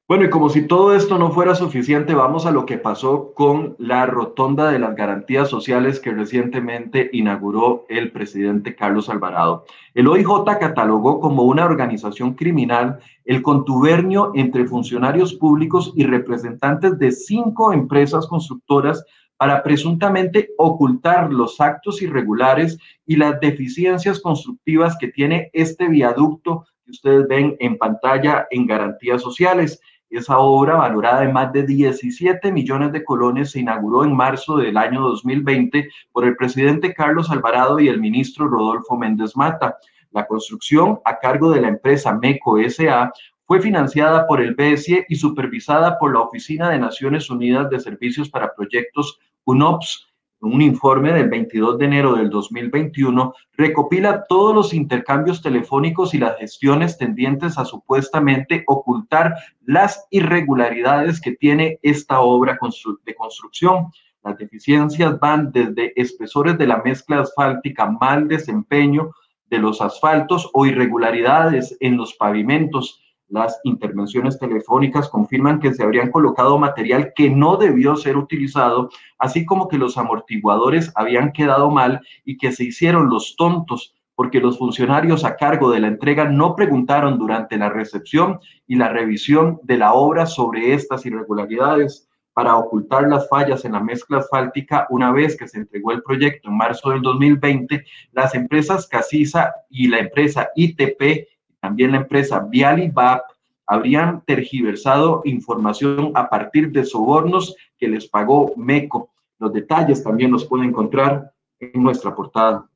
Bueno, 0.07 0.25
y 0.25 0.29
como 0.29 0.51
si 0.51 0.67
todo 0.67 0.95
esto 0.95 1.17
no 1.17 1.31
fuera 1.31 1.55
suficiente, 1.55 2.13
vamos 2.13 2.45
a 2.45 2.51
lo 2.51 2.67
que 2.67 2.77
pasó 2.77 3.33
con 3.33 3.75
la 3.79 4.05
rotonda 4.05 4.71
de 4.71 4.79
las 4.79 4.95
garantías 4.95 5.49
sociales 5.49 5.99
que 5.99 6.13
recientemente 6.13 7.09
inauguró 7.15 7.87
el 7.89 8.13
presidente 8.13 8.77
Carlos 8.77 9.09
Alvarado. 9.09 9.65
El 9.95 10.09
OIJ 10.09 10.45
catalogó 10.61 11.21
como 11.21 11.45
una 11.45 11.65
organización 11.65 12.35
criminal 12.35 12.99
el 13.25 13.41
contubernio 13.41 14.33
entre 14.35 14.67
funcionarios 14.67 15.33
públicos 15.33 15.91
y 15.97 16.05
representantes 16.05 16.99
de 16.99 17.11
cinco 17.11 17.73
empresas 17.73 18.27
constructoras 18.27 19.03
para 19.39 19.63
presuntamente 19.63 20.51
ocultar 20.59 21.33
los 21.33 21.63
actos 21.63 22.03
irregulares 22.03 22.79
y 23.07 23.17
las 23.17 23.41
deficiencias 23.41 24.21
constructivas 24.21 24.99
que 25.01 25.09
tiene 25.09 25.49
este 25.55 25.89
viaducto 25.89 26.67
que 26.85 26.91
ustedes 26.91 27.27
ven 27.27 27.57
en 27.59 27.79
pantalla 27.79 28.47
en 28.51 28.67
garantías 28.67 29.23
sociales. 29.23 29.81
Esa 30.17 30.39
obra, 30.39 30.77
valorada 30.77 31.25
en 31.25 31.33
más 31.33 31.53
de 31.53 31.65
17 31.65 32.53
millones 32.53 32.93
de 32.93 33.03
colones, 33.03 33.51
se 33.51 33.59
inauguró 33.59 34.05
en 34.05 34.15
marzo 34.15 34.57
del 34.59 34.77
año 34.77 35.01
2020 35.01 35.89
por 36.13 36.25
el 36.25 36.37
presidente 36.37 36.95
Carlos 36.95 37.31
Alvarado 37.31 37.81
y 37.81 37.89
el 37.89 38.01
ministro 38.01 38.47
Rodolfo 38.47 38.97
Méndez 38.97 39.37
Mata. 39.37 39.77
La 40.13 40.25
construcción, 40.27 41.01
a 41.05 41.19
cargo 41.19 41.51
de 41.51 41.63
la 41.63 41.69
empresa 41.69 42.13
MECO 42.13 42.59
SA, 42.69 43.13
fue 43.45 43.61
financiada 43.61 44.27
por 44.29 44.41
el 44.41 44.55
BSE 44.55 45.05
y 45.09 45.17
supervisada 45.17 45.99
por 45.99 46.13
la 46.13 46.21
Oficina 46.21 46.71
de 46.71 46.79
Naciones 46.79 47.29
Unidas 47.29 47.69
de 47.69 47.81
Servicios 47.81 48.31
para 48.31 48.55
Proyectos 48.55 49.19
UNOPS, 49.45 50.14
un 50.47 50.63
informe 50.63 51.13
del 51.13 51.29
22 51.29 51.79
de 51.79 51.85
enero 51.85 52.15
del 52.15 52.31
2021 52.31 53.35
recopila 53.57 54.25
todos 54.29 54.55
los 54.55 54.75
intercambios 54.75 55.43
telefónicos 55.43 56.15
y 56.15 56.19
las 56.19 56.39
gestiones 56.39 56.99
tendientes 56.99 57.59
a 57.59 57.65
supuestamente 57.65 58.65
ocultar 58.67 59.35
las 59.65 60.07
irregularidades 60.11 61.21
que 61.21 61.33
tiene 61.33 61.79
esta 61.83 62.21
obra 62.21 62.59
de 63.05 63.15
construcción. 63.15 63.87
Las 64.23 64.39
deficiencias 64.39 65.19
van 65.21 65.53
desde 65.53 65.93
espesores 66.01 66.57
de 66.59 66.67
la 66.67 66.83
mezcla 66.83 67.21
asfáltica, 67.21 67.91
mal 67.91 68.27
desempeño 68.27 69.11
de 69.51 69.59
los 69.59 69.81
asfaltos 69.81 70.51
o 70.55 70.67
irregularidades 70.67 71.77
en 71.81 71.97
los 71.97 72.15
pavimentos. 72.15 73.04
Las 73.35 73.61
intervenciones 73.65 74.39
telefónicas 74.39 75.09
confirman 75.09 75.59
que 75.59 75.75
se 75.75 75.83
habrían 75.83 76.13
colocado 76.13 76.57
material 76.57 77.13
que 77.17 77.31
no 77.31 77.57
debió 77.57 77.97
ser 77.97 78.17
utilizado, 78.17 78.91
así 79.19 79.45
como 79.45 79.67
que 79.67 79.77
los 79.77 79.99
amortiguadores 79.99 80.93
habían 80.95 81.33
quedado 81.33 81.69
mal 81.69 82.01
y 82.25 82.37
que 82.37 82.53
se 82.53 82.63
hicieron 82.63 83.09
los 83.09 83.35
tontos 83.35 83.93
porque 84.15 84.39
los 84.39 84.57
funcionarios 84.57 85.25
a 85.25 85.35
cargo 85.35 85.73
de 85.73 85.81
la 85.81 85.89
entrega 85.89 86.27
no 86.27 86.55
preguntaron 86.55 87.19
durante 87.19 87.57
la 87.57 87.71
recepción 87.71 88.39
y 88.69 88.77
la 88.77 88.91
revisión 88.91 89.59
de 89.65 89.79
la 89.79 89.95
obra 89.95 90.27
sobre 90.27 90.73
estas 90.73 91.05
irregularidades. 91.05 92.09
Para 92.35 92.57
ocultar 92.57 93.09
las 93.09 93.29
fallas 93.29 93.65
en 93.65 93.73
la 93.73 93.81
mezcla 93.81 94.19
asfáltica 94.19 94.87
una 94.91 95.11
vez 95.11 95.37
que 95.37 95.49
se 95.49 95.59
entregó 95.59 95.91
el 95.91 96.05
proyecto 96.05 96.51
en 96.51 96.57
marzo 96.57 96.91
del 96.91 97.03
2020, 97.03 97.85
las 98.13 98.37
empresas 98.37 98.87
Casisa 98.87 99.53
y 99.71 99.89
la 99.89 99.99
empresa 99.99 100.51
ITP, 100.55 101.34
también 101.65 101.93
la 101.93 101.97
empresa 101.97 102.41
Vialibap, 102.41 103.23
habrían 103.67 104.21
tergiversado 104.27 105.23
información 105.25 106.13
a 106.15 106.29
partir 106.29 106.71
de 106.71 106.85
sobornos 106.85 107.57
que 107.79 107.89
les 107.89 108.07
pagó 108.07 108.53
MECO. 108.55 109.09
Los 109.39 109.51
detalles 109.51 110.05
también 110.05 110.31
los 110.31 110.45
pueden 110.45 110.69
encontrar 110.69 111.33
en 111.59 111.83
nuestra 111.83 112.15
portada. 112.15 112.69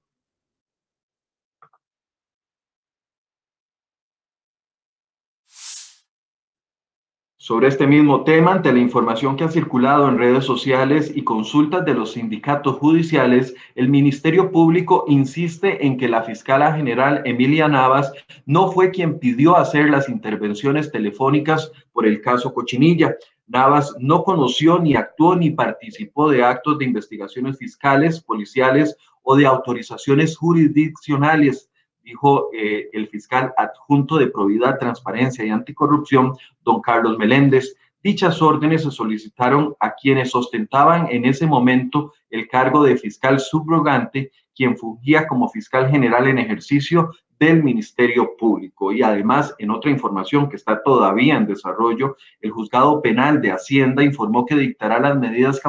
Sobre 7.48 7.68
este 7.68 7.86
mismo 7.86 8.24
tema, 8.24 8.52
ante 8.52 8.70
la 8.74 8.78
información 8.78 9.34
que 9.34 9.44
ha 9.44 9.48
circulado 9.48 10.06
en 10.06 10.18
redes 10.18 10.44
sociales 10.44 11.10
y 11.14 11.24
consultas 11.24 11.82
de 11.86 11.94
los 11.94 12.12
sindicatos 12.12 12.76
judiciales, 12.76 13.54
el 13.74 13.88
Ministerio 13.88 14.52
Público 14.52 15.06
insiste 15.08 15.86
en 15.86 15.96
que 15.96 16.10
la 16.10 16.24
fiscala 16.24 16.74
general 16.74 17.22
Emilia 17.24 17.66
Navas 17.66 18.12
no 18.44 18.70
fue 18.70 18.90
quien 18.90 19.18
pidió 19.18 19.56
hacer 19.56 19.88
las 19.88 20.10
intervenciones 20.10 20.92
telefónicas 20.92 21.72
por 21.94 22.04
el 22.04 22.20
caso 22.20 22.52
Cochinilla. 22.52 23.16
Navas 23.46 23.96
no 23.98 24.24
conoció 24.24 24.78
ni 24.78 24.94
actuó 24.94 25.34
ni 25.34 25.48
participó 25.48 26.30
de 26.30 26.44
actos 26.44 26.76
de 26.76 26.84
investigaciones 26.84 27.56
fiscales, 27.56 28.20
policiales 28.20 28.94
o 29.22 29.36
de 29.36 29.46
autorizaciones 29.46 30.36
jurisdiccionales 30.36 31.70
dijo 32.08 32.48
eh, 32.54 32.88
el 32.94 33.08
fiscal 33.08 33.52
adjunto 33.58 34.16
de 34.16 34.28
Probidad, 34.28 34.78
Transparencia 34.78 35.44
y 35.44 35.50
Anticorrupción, 35.50 36.32
don 36.64 36.80
Carlos 36.80 37.18
Meléndez. 37.18 37.74
Dichas 38.02 38.40
órdenes 38.40 38.84
se 38.84 38.90
solicitaron 38.90 39.74
a 39.78 39.94
quienes 39.94 40.34
ostentaban 40.34 41.08
en 41.10 41.26
ese 41.26 41.46
momento 41.46 42.14
el 42.30 42.48
cargo 42.48 42.82
de 42.82 42.96
fiscal 42.96 43.38
subrogante, 43.40 44.32
quien 44.54 44.78
fungía 44.78 45.26
como 45.28 45.50
fiscal 45.50 45.90
general 45.90 46.28
en 46.28 46.38
ejercicio 46.38 47.10
del 47.38 47.62
Ministerio 47.62 48.36
Público. 48.36 48.92
Y 48.92 49.02
además, 49.02 49.54
en 49.58 49.70
otra 49.70 49.90
información 49.90 50.48
que 50.48 50.56
está 50.56 50.82
todavía 50.82 51.36
en 51.36 51.46
desarrollo, 51.46 52.16
el 52.40 52.50
juzgado 52.50 53.00
penal 53.00 53.40
de 53.40 53.52
Hacienda 53.52 54.02
informó 54.02 54.44
que 54.44 54.56
dictará 54.56 54.98
las 54.98 55.16
medidas 55.18 55.60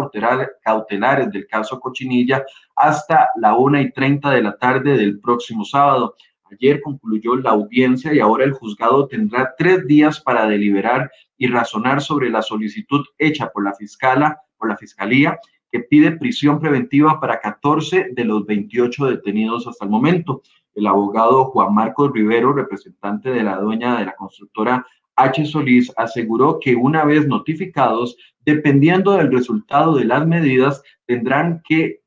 cautelares 0.63 1.31
del 1.31 1.47
caso 1.47 1.79
Cochinilla 1.79 2.43
hasta 2.75 3.29
la 3.35 3.55
una 3.55 3.81
y 3.81 3.91
treinta 3.91 4.31
de 4.31 4.41
la 4.41 4.57
tarde 4.57 4.97
del 4.97 5.19
próximo 5.19 5.65
sábado. 5.65 6.15
Ayer 6.51 6.81
concluyó 6.81 7.35
la 7.35 7.51
audiencia 7.51 8.13
y 8.13 8.19
ahora 8.19 8.43
el 8.43 8.53
juzgado 8.53 9.07
tendrá 9.07 9.53
tres 9.57 9.85
días 9.85 10.19
para 10.19 10.47
deliberar 10.47 11.11
y 11.37 11.47
razonar 11.47 12.01
sobre 12.01 12.29
la 12.29 12.41
solicitud 12.41 13.05
hecha 13.17 13.49
por 13.49 13.63
la 13.63 13.73
fiscala, 13.73 14.41
por 14.57 14.69
la 14.69 14.77
fiscalía, 14.77 15.39
que 15.71 15.81
pide 15.81 16.11
prisión 16.11 16.59
preventiva 16.59 17.19
para 17.19 17.39
14 17.39 18.09
de 18.11 18.25
los 18.25 18.45
28 18.45 19.05
detenidos 19.05 19.67
hasta 19.67 19.85
el 19.85 19.91
momento. 19.91 20.41
El 20.73 20.87
abogado 20.87 21.45
Juan 21.45 21.73
Marcos 21.73 22.11
Rivero, 22.13 22.53
representante 22.53 23.29
de 23.29 23.43
la 23.43 23.57
dueña 23.57 23.99
de 23.99 24.05
la 24.05 24.15
constructora 24.15 24.85
H. 25.15 25.45
Solís, 25.45 25.91
aseguró 25.97 26.59
que 26.59 26.75
una 26.75 27.05
vez 27.05 27.27
notificados, 27.27 28.17
dependiendo 28.45 29.11
del 29.13 29.31
resultado 29.31 29.95
de 29.95 30.05
las 30.05 30.25
medidas, 30.25 30.81
tendrán 31.05 31.61
que 31.67 32.01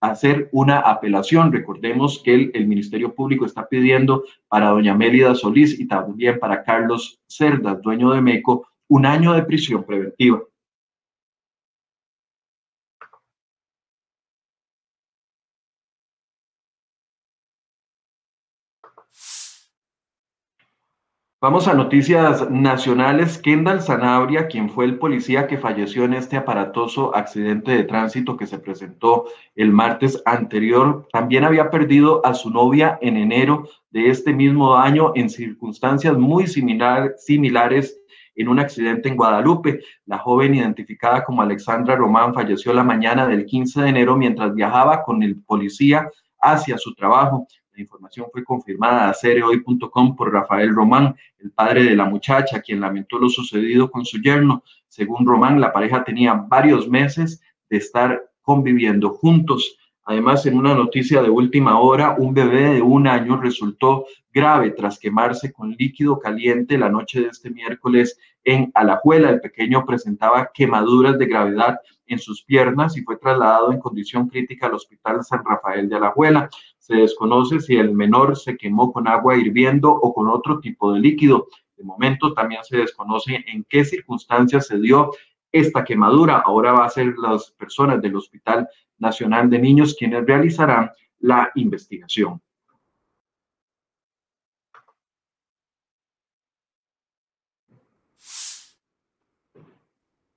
hacer 0.00 0.48
una 0.52 0.78
apelación. 0.80 1.52
Recordemos 1.52 2.20
que 2.24 2.50
el, 2.52 2.66
Ministerio 2.66 3.14
Público 3.14 3.46
está 3.46 3.68
pidiendo 3.68 4.24
para 4.48 4.70
doña 4.70 4.94
Mélida 4.94 5.34
Solís 5.34 5.78
y 5.78 5.86
también 5.86 6.38
para 6.38 6.62
Carlos 6.62 7.20
Cerdas, 7.26 7.80
dueño 7.82 8.10
de 8.10 8.20
MECO, 8.20 8.68
un 8.88 9.06
año 9.06 9.32
de 9.32 9.42
prisión 9.42 9.84
preventiva. 9.84 10.42
Vamos 21.38 21.68
a 21.68 21.74
noticias 21.74 22.50
nacionales. 22.50 23.36
Kendall 23.36 23.82
Sanabria, 23.82 24.46
quien 24.46 24.70
fue 24.70 24.86
el 24.86 24.98
policía 24.98 25.46
que 25.46 25.58
falleció 25.58 26.04
en 26.04 26.14
este 26.14 26.38
aparatoso 26.38 27.14
accidente 27.14 27.72
de 27.72 27.84
tránsito 27.84 28.38
que 28.38 28.46
se 28.46 28.58
presentó 28.58 29.26
el 29.54 29.70
martes 29.70 30.22
anterior, 30.24 31.06
también 31.12 31.44
había 31.44 31.68
perdido 31.68 32.24
a 32.24 32.32
su 32.32 32.48
novia 32.48 32.98
en 33.02 33.18
enero 33.18 33.68
de 33.90 34.08
este 34.08 34.32
mismo 34.32 34.76
año 34.76 35.12
en 35.14 35.28
circunstancias 35.28 36.16
muy 36.16 36.46
similar, 36.46 37.12
similares 37.18 38.00
en 38.34 38.48
un 38.48 38.58
accidente 38.58 39.10
en 39.10 39.16
Guadalupe. 39.16 39.80
La 40.06 40.16
joven 40.16 40.54
identificada 40.54 41.22
como 41.22 41.42
Alexandra 41.42 41.96
Román 41.96 42.32
falleció 42.32 42.72
la 42.72 42.82
mañana 42.82 43.26
del 43.26 43.44
15 43.44 43.82
de 43.82 43.88
enero 43.90 44.16
mientras 44.16 44.54
viajaba 44.54 45.02
con 45.02 45.22
el 45.22 45.42
policía 45.42 46.10
hacia 46.40 46.78
su 46.78 46.94
trabajo. 46.94 47.46
La 47.76 47.82
información 47.82 48.28
fue 48.32 48.42
confirmada 48.42 49.10
a 49.10 49.12
cereoy.com 49.12 50.16
por 50.16 50.32
Rafael 50.32 50.74
Román, 50.74 51.14
el 51.38 51.50
padre 51.50 51.84
de 51.84 51.94
la 51.94 52.06
muchacha, 52.06 52.62
quien 52.62 52.80
lamentó 52.80 53.18
lo 53.18 53.28
sucedido 53.28 53.90
con 53.90 54.06
su 54.06 54.18
yerno. 54.18 54.64
Según 54.88 55.26
Román, 55.26 55.60
la 55.60 55.74
pareja 55.74 56.02
tenía 56.02 56.32
varios 56.32 56.88
meses 56.88 57.42
de 57.68 57.76
estar 57.76 58.30
conviviendo 58.40 59.10
juntos. 59.10 59.76
Además, 60.04 60.46
en 60.46 60.56
una 60.56 60.74
noticia 60.74 61.20
de 61.20 61.28
última 61.28 61.78
hora, 61.78 62.16
un 62.18 62.32
bebé 62.32 62.76
de 62.76 62.80
un 62.80 63.06
año 63.06 63.36
resultó 63.36 64.06
grave 64.32 64.70
tras 64.70 64.98
quemarse 64.98 65.52
con 65.52 65.72
líquido 65.72 66.18
caliente 66.18 66.78
la 66.78 66.88
noche 66.88 67.20
de 67.20 67.26
este 67.26 67.50
miércoles 67.50 68.18
en 68.42 68.70
Alajuela. 68.72 69.28
El 69.28 69.40
pequeño 69.40 69.84
presentaba 69.84 70.50
quemaduras 70.54 71.18
de 71.18 71.26
gravedad 71.26 71.80
en 72.06 72.18
sus 72.18 72.42
piernas 72.42 72.96
y 72.96 73.02
fue 73.02 73.18
trasladado 73.18 73.72
en 73.72 73.80
condición 73.80 74.28
crítica 74.28 74.66
al 74.66 74.74
Hospital 74.74 75.22
San 75.24 75.44
Rafael 75.44 75.88
de 75.90 75.96
Alajuela. 75.96 76.48
Se 76.86 76.94
desconoce 76.94 77.58
si 77.58 77.74
el 77.74 77.92
menor 77.92 78.36
se 78.36 78.56
quemó 78.56 78.92
con 78.92 79.08
agua 79.08 79.36
hirviendo 79.36 79.90
o 79.90 80.14
con 80.14 80.28
otro 80.28 80.60
tipo 80.60 80.92
de 80.92 81.00
líquido. 81.00 81.48
De 81.76 81.82
momento 81.82 82.32
también 82.32 82.62
se 82.62 82.76
desconoce 82.76 83.44
en 83.48 83.66
qué 83.68 83.84
circunstancias 83.84 84.68
se 84.68 84.78
dio 84.78 85.10
esta 85.50 85.82
quemadura. 85.82 86.44
Ahora 86.46 86.70
va 86.70 86.84
a 86.84 86.88
ser 86.88 87.14
las 87.18 87.50
personas 87.50 88.00
del 88.00 88.14
Hospital 88.14 88.68
Nacional 88.98 89.50
de 89.50 89.58
Niños 89.58 89.96
quienes 89.98 90.24
realizarán 90.24 90.92
la 91.18 91.50
investigación. 91.56 92.40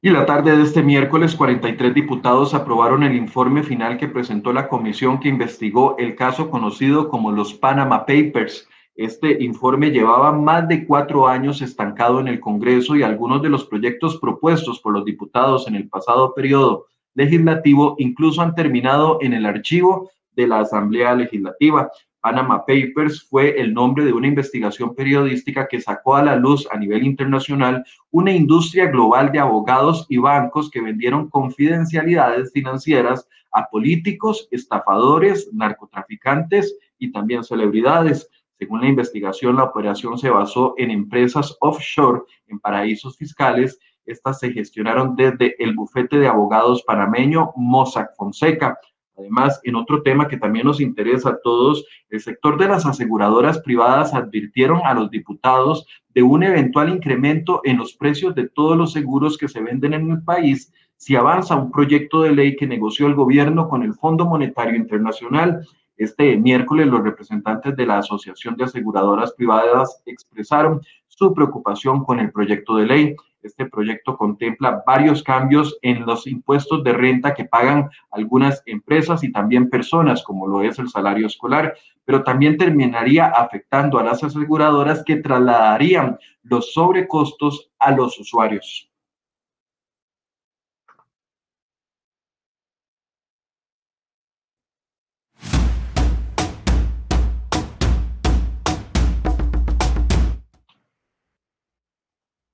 Y 0.02 0.12
la 0.12 0.26
tarde 0.26 0.56
de 0.56 0.64
este 0.64 0.82
miércoles, 0.82 1.36
43 1.36 1.94
diputados 1.94 2.54
aprobaron 2.54 3.04
el 3.04 3.18
informe 3.18 3.64
final 3.64 3.98
que 3.98 4.08
presentó 4.08 4.54
la 4.54 4.70
comisión 4.70 5.20
que 5.20 5.28
investigó 5.28 5.98
el 5.98 6.16
caso 6.16 6.50
conocido 6.50 7.10
como 7.10 7.34
los 7.34 7.54
Panama 7.54 8.06
Papers. 8.06 8.70
Este 8.96 9.44
informe 9.44 9.92
llevaba 9.92 10.32
más 10.32 10.70
de 10.70 10.86
cuatro 10.86 11.28
años 11.28 11.62
estancado 11.62 12.22
en 12.22 12.30
el 12.30 12.40
Congreso 12.40 12.96
y 12.96 13.04
algunos 13.04 13.42
de 13.42 13.50
los 13.50 13.66
proyectos 13.66 14.18
propuestos 14.22 14.80
por 14.80 14.94
los 14.94 15.04
diputados 15.04 15.68
en 15.68 15.76
el 15.76 15.90
pasado 15.90 16.34
periodo 16.34 16.86
legislativo 17.14 17.96
incluso 17.98 18.42
han 18.42 18.56
terminado 18.56 19.18
en 19.20 19.34
el 19.34 19.46
archivo 19.46 20.10
de 20.32 20.48
la 20.48 20.62
Asamblea 20.62 21.14
Legislativa. 21.14 21.92
Panama 22.22 22.66
Papers 22.66 23.24
fue 23.30 23.60
el 23.62 23.74
nombre 23.74 24.04
de 24.04 24.12
una 24.12 24.28
investigación 24.28 24.94
periodística 24.94 25.68
que 25.68 25.80
sacó 25.80 26.16
a 26.16 26.24
la 26.24 26.36
luz 26.36 26.68
a 26.72 26.78
nivel 26.78 27.04
internacional 27.04 27.86
una 28.12 28.34
industria 28.34 28.88
global 28.88 29.32
de 29.32 29.40
abogados 29.40 30.06
y 30.10 30.18
bancos 30.18 30.70
que 30.70 30.82
vendieron 30.82 31.30
confidencialidades 31.30 32.52
financieras 32.52 33.28
a 33.52 33.70
políticos, 33.70 34.48
estafadores, 34.52 35.50
narcotraficantes 35.54 36.78
y 36.98 37.12
también 37.12 37.44
celebridades. 37.44 38.30
Según 38.58 38.82
la 38.82 38.90
investigación, 38.90 39.56
la 39.56 39.64
operación 39.64 40.18
se 40.18 40.30
basó 40.30 40.74
en 40.78 40.92
empresas 40.92 41.56
offshore 41.62 42.24
en 42.48 42.60
paraísos 42.60 43.18
fiscales. 43.18 43.80
Estas 44.06 44.40
se 44.40 44.52
gestionaron 44.52 45.16
desde 45.16 45.56
el 45.64 45.74
bufete 45.74 46.18
de 46.18 46.28
abogados 46.28 46.84
panameño 46.84 47.54
Mossack 47.56 48.14
Fonseca 48.18 48.78
Además, 49.20 49.60
en 49.64 49.76
otro 49.76 50.02
tema 50.02 50.28
que 50.28 50.38
también 50.38 50.66
nos 50.66 50.80
interesa 50.80 51.30
a 51.30 51.40
todos, 51.44 51.86
el 52.10 52.22
sector 52.22 52.58
de 52.58 52.70
las 52.70 52.86
aseguradoras 52.86 53.60
privadas 53.60 54.14
advirtieron 54.14 54.82
a 54.86 54.94
los 54.94 55.12
diputados 55.12 55.86
de 56.14 56.24
un 56.24 56.44
eventual 56.44 56.90
incremento 56.90 57.62
en 57.66 57.78
los 57.78 57.94
precios 57.94 58.34
de 58.34 58.48
todos 58.48 58.78
los 58.78 58.94
seguros 58.94 59.38
que 59.38 59.50
se 59.50 59.62
venden 59.62 59.94
en 59.94 60.10
el 60.10 60.24
país 60.24 60.72
si 60.96 61.16
avanza 61.16 61.56
un 61.56 61.72
proyecto 61.72 62.22
de 62.22 62.32
ley 62.32 62.56
que 62.56 62.68
negoció 62.68 63.08
el 63.08 63.16
gobierno 63.16 63.70
con 63.70 63.84
el 63.84 63.94
Fondo 63.94 64.26
Monetario 64.26 64.76
Internacional. 64.76 65.66
Este 65.96 66.36
miércoles 66.38 66.88
los 66.88 67.04
representantes 67.04 67.76
de 67.76 67.86
la 67.86 68.00
Asociación 68.00 68.56
de 68.56 68.66
Aseguradoras 68.66 69.34
Privadas 69.34 70.02
expresaron 70.06 70.82
su 71.08 71.34
preocupación 71.34 72.04
con 72.04 72.20
el 72.20 72.32
proyecto 72.32 72.76
de 72.76 72.86
ley. 72.86 73.16
Este 73.42 73.66
proyecto 73.66 74.18
contempla 74.18 74.84
varios 74.86 75.24
cambios 75.24 75.78
en 75.82 76.06
los 76.06 76.28
impuestos 76.28 76.84
de 76.84 76.92
renta 76.92 77.34
que 77.34 77.46
pagan 77.46 77.90
algunas 78.12 78.62
empresas 78.66 79.24
y 79.24 79.32
también 79.32 79.70
personas, 79.70 80.24
como 80.24 80.48
lo 80.48 80.62
es 80.62 80.78
el 80.78 80.90
salario 80.90 81.28
escolar, 81.28 81.74
pero 82.04 82.24
también 82.24 82.58
terminaría 82.58 83.28
afectando 83.28 83.98
a 83.98 84.04
las 84.04 84.24
aseguradoras 84.24 85.04
que 85.06 85.18
trasladarían 85.18 86.18
los 86.44 86.74
sobrecostos 86.74 87.72
a 87.80 87.92
los 87.92 88.20
usuarios. 88.20 88.89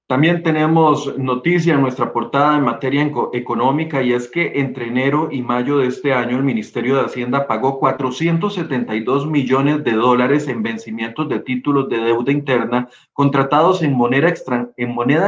También 0.07 0.43
tenemos 0.43 1.17
noticia 1.17 1.73
en 1.73 1.81
nuestra 1.81 2.13
portada 2.13 2.55
en 2.55 2.63
materia 2.63 3.11
económica 3.33 4.03
y 4.03 4.13
es 4.13 4.27
que 4.27 4.59
entre 4.59 4.85
enero 4.85 5.29
y 5.31 5.41
mayo 5.41 5.79
de 5.79 5.87
este 5.87 6.13
año 6.13 6.37
el 6.37 6.43
Ministerio 6.43 6.95
de 6.95 7.05
Hacienda 7.05 7.47
pagó 7.47 7.79
472 7.79 9.25
millones 9.25 9.83
de 9.83 9.93
dólares 9.93 10.47
en 10.47 10.61
vencimientos 10.61 11.27
de 11.27 11.39
títulos 11.39 11.89
de 11.89 11.97
deuda 11.97 12.31
interna 12.31 12.87
contratados 13.13 13.81
en 13.81 13.95
moneda, 13.95 14.29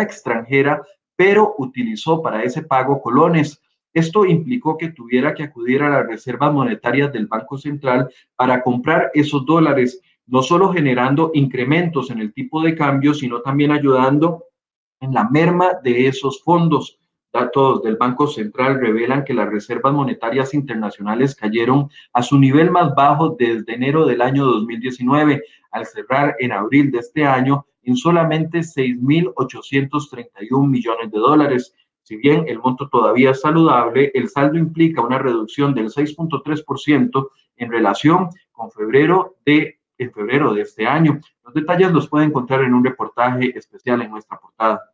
extranjera, 0.04 0.84
pero 1.16 1.56
utilizó 1.58 2.22
para 2.22 2.44
ese 2.44 2.62
pago 2.62 3.02
colones. 3.02 3.60
Esto 3.96 4.28
implicó 4.28 4.78
que 4.78 4.90
tuviera 4.90 5.34
que 5.34 5.42
acudir 5.42 5.82
a 5.82 5.90
las 5.90 6.06
reservas 6.06 6.54
monetarias 6.54 7.12
del 7.12 7.26
Banco 7.26 7.58
Central 7.58 8.12
para 8.36 8.62
comprar 8.62 9.10
esos 9.16 9.44
dólares, 9.44 10.00
no 10.28 10.44
solo 10.44 10.72
generando 10.72 11.32
incrementos 11.34 12.12
en 12.12 12.20
el 12.20 12.32
tipo 12.32 12.62
de 12.62 12.76
cambio, 12.76 13.16
sino 13.16 13.42
también 13.42 13.72
ayudando 13.72 14.44
en 15.00 15.14
la 15.14 15.30
merma 15.30 15.74
de 15.84 16.08
esos 16.08 16.42
fondos. 16.44 17.00
Datos 17.32 17.84
del 17.84 17.98
Banco 17.98 18.26
Central 18.28 18.80
revelan 18.80 19.24
que 19.24 19.34
las 19.34 19.50
reservas 19.50 19.94
monetarias 19.94 20.54
internacionales 20.54 21.36
cayeron 21.36 21.90
a 22.14 22.24
su 22.24 22.40
nivel 22.40 22.72
más 22.72 22.96
bajo 22.96 23.36
desde 23.38 23.76
enero 23.76 24.06
del 24.06 24.22
año 24.22 24.46
2019, 24.46 25.44
al 25.72 25.86
cerrar 25.86 26.36
en 26.40 26.54
abril 26.54 26.92
de 26.92 27.00
este 27.00 27.26
año 27.26 27.66
en 27.84 27.96
solamente 27.96 28.60
6.831 28.60 30.68
millones 30.68 31.12
de 31.12 31.20
dólares. 31.20 31.74
Si 32.04 32.18
bien 32.18 32.46
el 32.48 32.60
monto 32.60 32.90
todavía 32.90 33.32
es 33.32 33.42
saludable, 33.42 34.12
el 34.14 34.30
saldo 34.30 34.58
implica 34.58 35.02
una 35.02 35.20
reducción 35.20 35.74
del 35.74 35.90
6.3% 35.90 37.30
en 37.58 37.72
relación 37.72 38.30
con 38.52 38.72
febrero 38.72 39.36
de 39.46 39.77
en 39.98 40.12
febrero 40.12 40.54
de 40.54 40.62
este 40.62 40.86
año. 40.86 41.20
Los 41.44 41.54
detalles 41.54 41.92
los 41.92 42.08
puede 42.08 42.26
encontrar 42.26 42.62
en 42.62 42.74
un 42.74 42.84
reportaje 42.84 43.58
especial 43.58 44.02
en 44.02 44.12
nuestra 44.12 44.40
portada. 44.40 44.92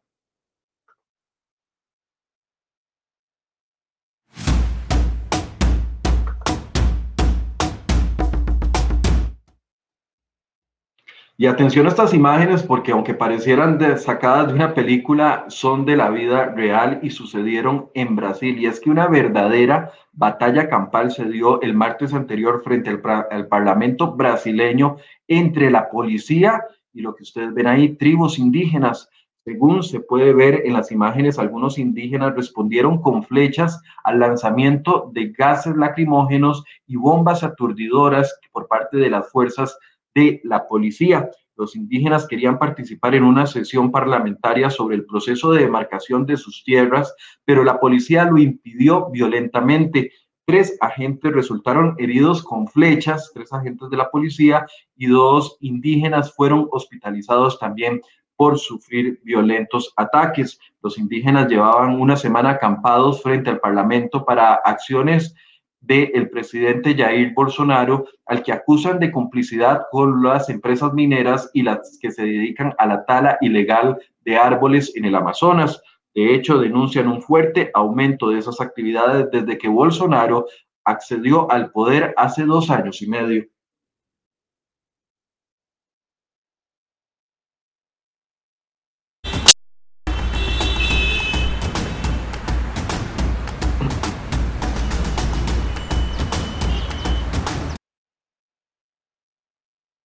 Y 11.36 11.48
atención 11.48 11.88
a 11.88 11.90
estas 11.90 12.14
imágenes 12.14 12.62
porque 12.62 12.92
aunque 12.92 13.16
parecieran 13.16 13.80
sacadas 13.98 14.48
de 14.50 14.54
una 14.54 14.76
película, 14.76 15.46
son 15.48 15.84
de 15.84 15.98
la 15.98 16.12
vida 16.12 16.46
real 16.46 17.00
y 17.02 17.10
sucedieron 17.10 17.90
en 17.96 18.16
Brasil. 18.16 18.60
Y 18.60 18.68
es 18.68 18.80
que 18.80 18.92
una 18.92 19.08
verdadera 19.08 19.92
batalla 20.12 20.70
campal 20.70 21.12
se 21.12 21.26
dio 21.26 21.60
el 21.62 21.74
martes 21.74 22.14
anterior 22.14 22.62
frente 22.64 22.92
al, 22.92 23.02
al 23.32 23.48
Parlamento 23.48 24.12
brasileño 24.12 24.98
entre 25.28 25.72
la 25.72 25.90
policía 25.90 26.62
y 26.94 27.02
lo 27.02 27.16
que 27.16 27.24
ustedes 27.24 27.52
ven 27.56 27.66
ahí, 27.66 27.96
tribus 27.96 28.38
indígenas. 28.38 29.10
Según 29.44 29.82
se 29.82 30.00
puede 30.00 30.34
ver 30.34 30.62
en 30.66 30.74
las 30.74 30.92
imágenes, 30.92 31.40
algunos 31.40 31.80
indígenas 31.80 32.36
respondieron 32.36 33.02
con 33.02 33.24
flechas 33.24 33.82
al 34.04 34.20
lanzamiento 34.20 35.10
de 35.12 35.32
gases 35.32 35.76
lacrimógenos 35.76 36.64
y 36.86 36.96
bombas 36.96 37.44
aturdidoras 37.44 38.40
por 38.52 38.68
parte 38.68 38.98
de 38.98 39.10
las 39.10 39.30
fuerzas 39.32 39.78
de 40.16 40.42
la 40.44 40.68
policía. 40.68 41.30
Los 41.56 41.76
indígenas 41.76 42.28
querían 42.28 42.58
participar 42.58 43.16
en 43.16 43.24
una 43.24 43.46
sesión 43.46 43.92
parlamentaria 43.92 44.70
sobre 44.70 44.96
el 44.96 45.06
proceso 45.06 45.52
de 45.52 45.64
demarcación 45.64 46.26
de 46.26 46.38
sus 46.38 46.64
tierras, 46.64 47.14
pero 47.46 47.64
la 47.64 47.80
policía 47.80 48.26
lo 48.26 48.38
impidió 48.38 49.10
violentamente. 49.12 50.12
Tres 50.46 50.78
agentes 50.82 51.32
resultaron 51.32 51.96
heridos 52.00 52.44
con 52.44 52.68
flechas, 52.68 53.32
tres 53.34 53.54
agentes 53.54 53.90
de 53.90 53.98
la 53.98 54.10
policía 54.10 54.66
y 54.96 55.08
dos 55.08 55.58
indígenas 55.62 56.34
fueron 56.34 56.68
hospitalizados 56.72 57.60
también 57.60 58.02
por 58.36 58.58
sufrir 58.58 59.22
violentos 59.24 59.94
ataques. 59.96 60.60
Los 60.82 60.98
indígenas 60.98 61.48
llevaban 61.48 62.00
una 62.02 62.18
semana 62.18 62.52
acampados 62.52 63.22
frente 63.22 63.52
al 63.52 63.60
Parlamento 63.60 64.26
para 64.26 64.56
acciones 64.56 65.36
del 65.84 66.30
presidente 66.30 66.96
Jair 66.96 67.34
Bolsonaro, 67.34 68.06
al 68.26 68.42
que 68.42 68.54
acusan 68.54 69.00
de 69.00 69.12
complicidad 69.12 69.82
con 69.92 70.24
las 70.24 70.50
empresas 70.50 70.94
mineras 70.94 71.50
y 71.54 71.62
las 71.62 71.98
que 72.02 72.10
se 72.12 72.24
dedican 72.24 72.74
a 72.78 72.88
la 72.88 73.06
tala 73.06 73.38
ilegal 73.42 73.98
de 74.24 74.38
árboles 74.38 74.96
en 74.96 75.06
el 75.06 75.16
Amazonas. 75.16 75.82
De 76.16 76.34
hecho, 76.34 76.58
denuncian 76.58 77.08
un 77.08 77.22
fuerte 77.22 77.70
aumento 77.74 78.30
de 78.30 78.40
esas 78.40 78.62
actividades 78.62 79.30
desde 79.32 79.58
que 79.58 79.68
Bolsonaro 79.68 80.46
accedió 80.86 81.52
al 81.52 81.72
poder 81.72 82.14
hace 82.16 82.46
dos 82.46 82.70
años 82.70 83.02
y 83.02 83.08
medio. 83.08 83.46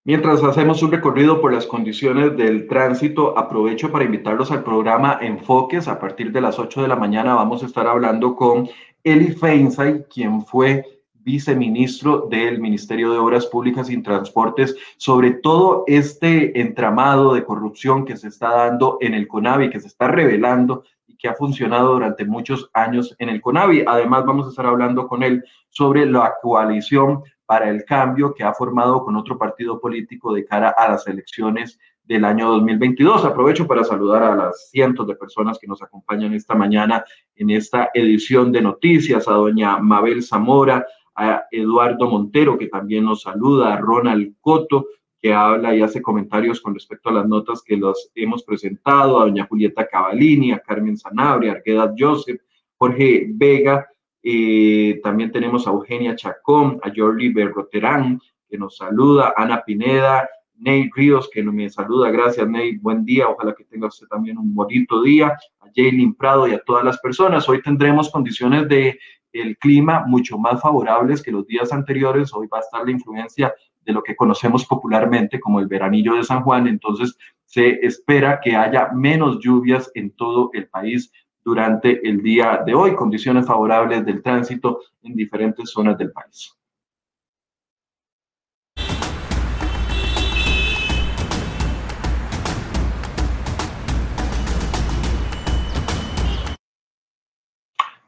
Mientras 0.09 0.43
hacemos 0.43 0.81
un 0.81 0.91
recorrido 0.91 1.39
por 1.39 1.53
las 1.53 1.67
condiciones 1.67 2.35
del 2.35 2.67
tránsito, 2.67 3.37
aprovecho 3.37 3.91
para 3.91 4.05
invitarlos 4.05 4.49
al 4.49 4.63
programa 4.63 5.19
Enfoques. 5.21 5.87
A 5.87 5.99
partir 5.99 6.31
de 6.31 6.41
las 6.41 6.57
8 6.57 6.81
de 6.81 6.87
la 6.87 6.95
mañana 6.95 7.35
vamos 7.35 7.61
a 7.61 7.67
estar 7.67 7.85
hablando 7.85 8.35
con 8.35 8.67
Eli 9.03 9.33
Feinsay, 9.33 10.05
quien 10.11 10.43
fue 10.43 10.83
viceministro 11.13 12.27
del 12.27 12.59
Ministerio 12.59 13.11
de 13.11 13.19
Obras 13.19 13.45
Públicas 13.45 13.87
y 13.91 14.01
Transportes, 14.01 14.75
sobre 14.97 15.29
todo 15.29 15.83
este 15.85 16.59
entramado 16.59 17.35
de 17.35 17.43
corrupción 17.43 18.03
que 18.03 18.17
se 18.17 18.29
está 18.29 18.49
dando 18.49 18.97
en 19.01 19.13
el 19.13 19.27
CONAVI, 19.27 19.69
que 19.69 19.79
se 19.79 19.89
está 19.89 20.07
revelando 20.07 20.85
y 21.05 21.17
que 21.17 21.27
ha 21.27 21.35
funcionado 21.35 21.93
durante 21.93 22.25
muchos 22.25 22.67
años 22.73 23.15
en 23.19 23.29
el 23.29 23.41
CONAVI. 23.41 23.83
Además, 23.85 24.25
vamos 24.25 24.47
a 24.47 24.49
estar 24.49 24.65
hablando 24.65 25.07
con 25.07 25.21
él 25.21 25.43
sobre 25.69 26.07
la 26.07 26.33
coalición 26.41 27.21
para 27.49 27.67
el 27.67 27.83
cambio 27.83 28.31
que 28.35 28.43
ha 28.43 28.53
formado 28.53 29.03
con 29.03 29.15
otro 29.15 29.35
partido 29.35 29.81
político 29.81 30.31
de 30.31 30.45
cara 30.45 30.69
a 30.69 30.87
las 30.87 31.07
elecciones 31.07 31.79
del 32.03 32.23
año 32.23 32.47
2022. 32.51 33.25
Aprovecho 33.25 33.65
para 33.65 33.83
saludar 33.83 34.21
a 34.21 34.35
las 34.35 34.69
cientos 34.69 35.07
de 35.07 35.15
personas 35.15 35.57
que 35.57 35.65
nos 35.65 35.81
acompañan 35.81 36.35
esta 36.35 36.53
mañana 36.53 37.03
en 37.35 37.49
esta 37.49 37.89
edición 37.95 38.51
de 38.51 38.61
noticias, 38.61 39.27
a 39.27 39.31
doña 39.31 39.79
Mabel 39.79 40.21
Zamora, 40.21 40.85
a 41.15 41.45
Eduardo 41.49 42.07
Montero, 42.07 42.55
que 42.55 42.67
también 42.67 43.05
nos 43.05 43.23
saluda, 43.23 43.73
a 43.73 43.77
Ronald 43.77 44.35
Coto, 44.41 44.85
que 45.19 45.33
habla 45.33 45.75
y 45.75 45.81
hace 45.81 46.03
comentarios 46.03 46.61
con 46.61 46.75
respecto 46.75 47.09
a 47.09 47.13
las 47.13 47.27
notas 47.27 47.63
que 47.63 47.77
los 47.77 48.11
hemos 48.13 48.43
presentado, 48.43 49.19
a 49.19 49.25
doña 49.25 49.47
Julieta 49.47 49.87
Cavalini, 49.87 50.51
a 50.51 50.59
Carmen 50.59 50.97
Sanabria, 50.97 51.53
a 51.53 51.55
Argueda 51.55 51.95
Joseph, 51.97 52.41
Jorge 52.77 53.25
Vega, 53.27 53.87
eh, 54.21 54.99
también 55.03 55.31
tenemos 55.31 55.67
a 55.67 55.71
Eugenia 55.71 56.15
Chacón, 56.15 56.79
a 56.83 56.91
Jordi 56.95 57.29
Berroterán, 57.31 58.21
que 58.49 58.57
nos 58.57 58.77
saluda, 58.77 59.33
Ana 59.37 59.63
Pineda, 59.63 60.27
Ney 60.55 60.89
Ríos, 60.93 61.29
que 61.31 61.41
me 61.41 61.69
saluda, 61.69 62.11
gracias 62.11 62.47
Ney, 62.47 62.77
buen 62.77 63.05
día, 63.05 63.29
ojalá 63.29 63.55
que 63.55 63.63
tenga 63.63 63.87
usted 63.87 64.07
también 64.07 64.37
un 64.37 64.53
bonito 64.53 65.01
día, 65.01 65.37
a 65.61 65.67
Jaylin 65.73 66.15
Prado 66.15 66.47
y 66.47 66.53
a 66.53 66.59
todas 66.59 66.83
las 66.83 66.99
personas. 66.99 67.47
Hoy 67.47 67.61
tendremos 67.61 68.09
condiciones 68.09 68.67
de 68.67 68.99
el 69.31 69.57
clima 69.57 70.03
mucho 70.05 70.37
más 70.37 70.61
favorables 70.61 71.21
que 71.21 71.31
los 71.31 71.45
días 71.47 71.71
anteriores, 71.71 72.33
hoy 72.33 72.47
va 72.47 72.57
a 72.57 72.61
estar 72.61 72.83
la 72.83 72.91
influencia 72.91 73.53
de 73.81 73.93
lo 73.93 74.03
que 74.03 74.15
conocemos 74.15 74.65
popularmente 74.65 75.39
como 75.39 75.59
el 75.59 75.67
veranillo 75.67 76.15
de 76.15 76.23
San 76.23 76.43
Juan, 76.43 76.67
entonces 76.67 77.17
se 77.45 77.85
espera 77.85 78.39
que 78.43 78.55
haya 78.55 78.89
menos 78.93 79.39
lluvias 79.39 79.89
en 79.95 80.11
todo 80.11 80.49
el 80.53 80.67
país 80.67 81.11
durante 81.43 82.07
el 82.07 82.21
día 82.21 82.61
de 82.65 82.73
hoy, 82.73 82.95
condiciones 82.95 83.45
favorables 83.45 84.05
del 84.05 84.21
tránsito 84.21 84.81
en 85.03 85.15
diferentes 85.15 85.69
zonas 85.69 85.97
del 85.97 86.11
país. 86.11 86.59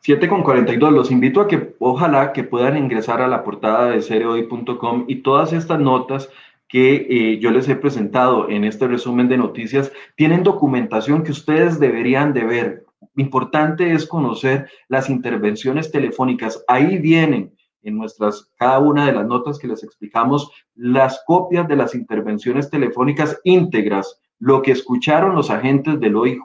7 0.04 0.28
con 0.28 0.42
42. 0.42 0.92
Los 0.92 1.12
invito 1.12 1.42
a 1.42 1.48
que 1.48 1.76
ojalá 1.80 2.34
que 2.34 2.44
puedan 2.44 2.76
ingresar 2.76 3.22
a 3.22 3.28
la 3.28 3.44
portada 3.44 3.92
de 3.92 4.02
cereoy.com 4.02 5.06
y 5.08 5.18
todas 5.18 5.54
estas 5.54 5.80
notas 5.80 6.30
que 6.68 7.08
eh, 7.10 7.40
yo 7.40 7.52
les 7.52 7.70
he 7.70 7.76
presentado 7.76 8.50
en 8.50 8.64
este 8.64 8.88
resumen 8.88 9.30
de 9.30 9.38
noticias 9.38 9.92
tienen 10.16 10.44
documentación 10.44 11.24
que 11.24 11.32
ustedes 11.32 11.80
deberían 11.80 12.34
de 12.34 12.44
ver. 12.46 12.86
Importante 13.16 13.94
es 13.94 14.06
conocer 14.06 14.70
las 14.88 15.10
intervenciones 15.10 15.92
telefónicas. 15.92 16.64
Ahí 16.68 16.98
vienen 16.98 17.54
en 17.84 17.98
nuestras, 17.98 18.50
cada 18.58 18.80
una 18.80 19.06
de 19.06 19.14
las 19.14 19.26
notas 19.26 19.58
que 19.60 19.68
les 19.68 19.84
explicamos, 19.84 20.52
las 20.76 21.22
copias 21.26 21.68
de 21.68 21.76
las 21.76 21.96
intervenciones 21.96 22.70
telefónicas 22.70 23.40
íntegras, 23.44 24.22
lo 24.40 24.62
que 24.62 24.72
escucharon 24.72 25.36
los 25.36 25.50
agentes 25.50 26.00
del 26.00 26.16
OIJ, 26.16 26.42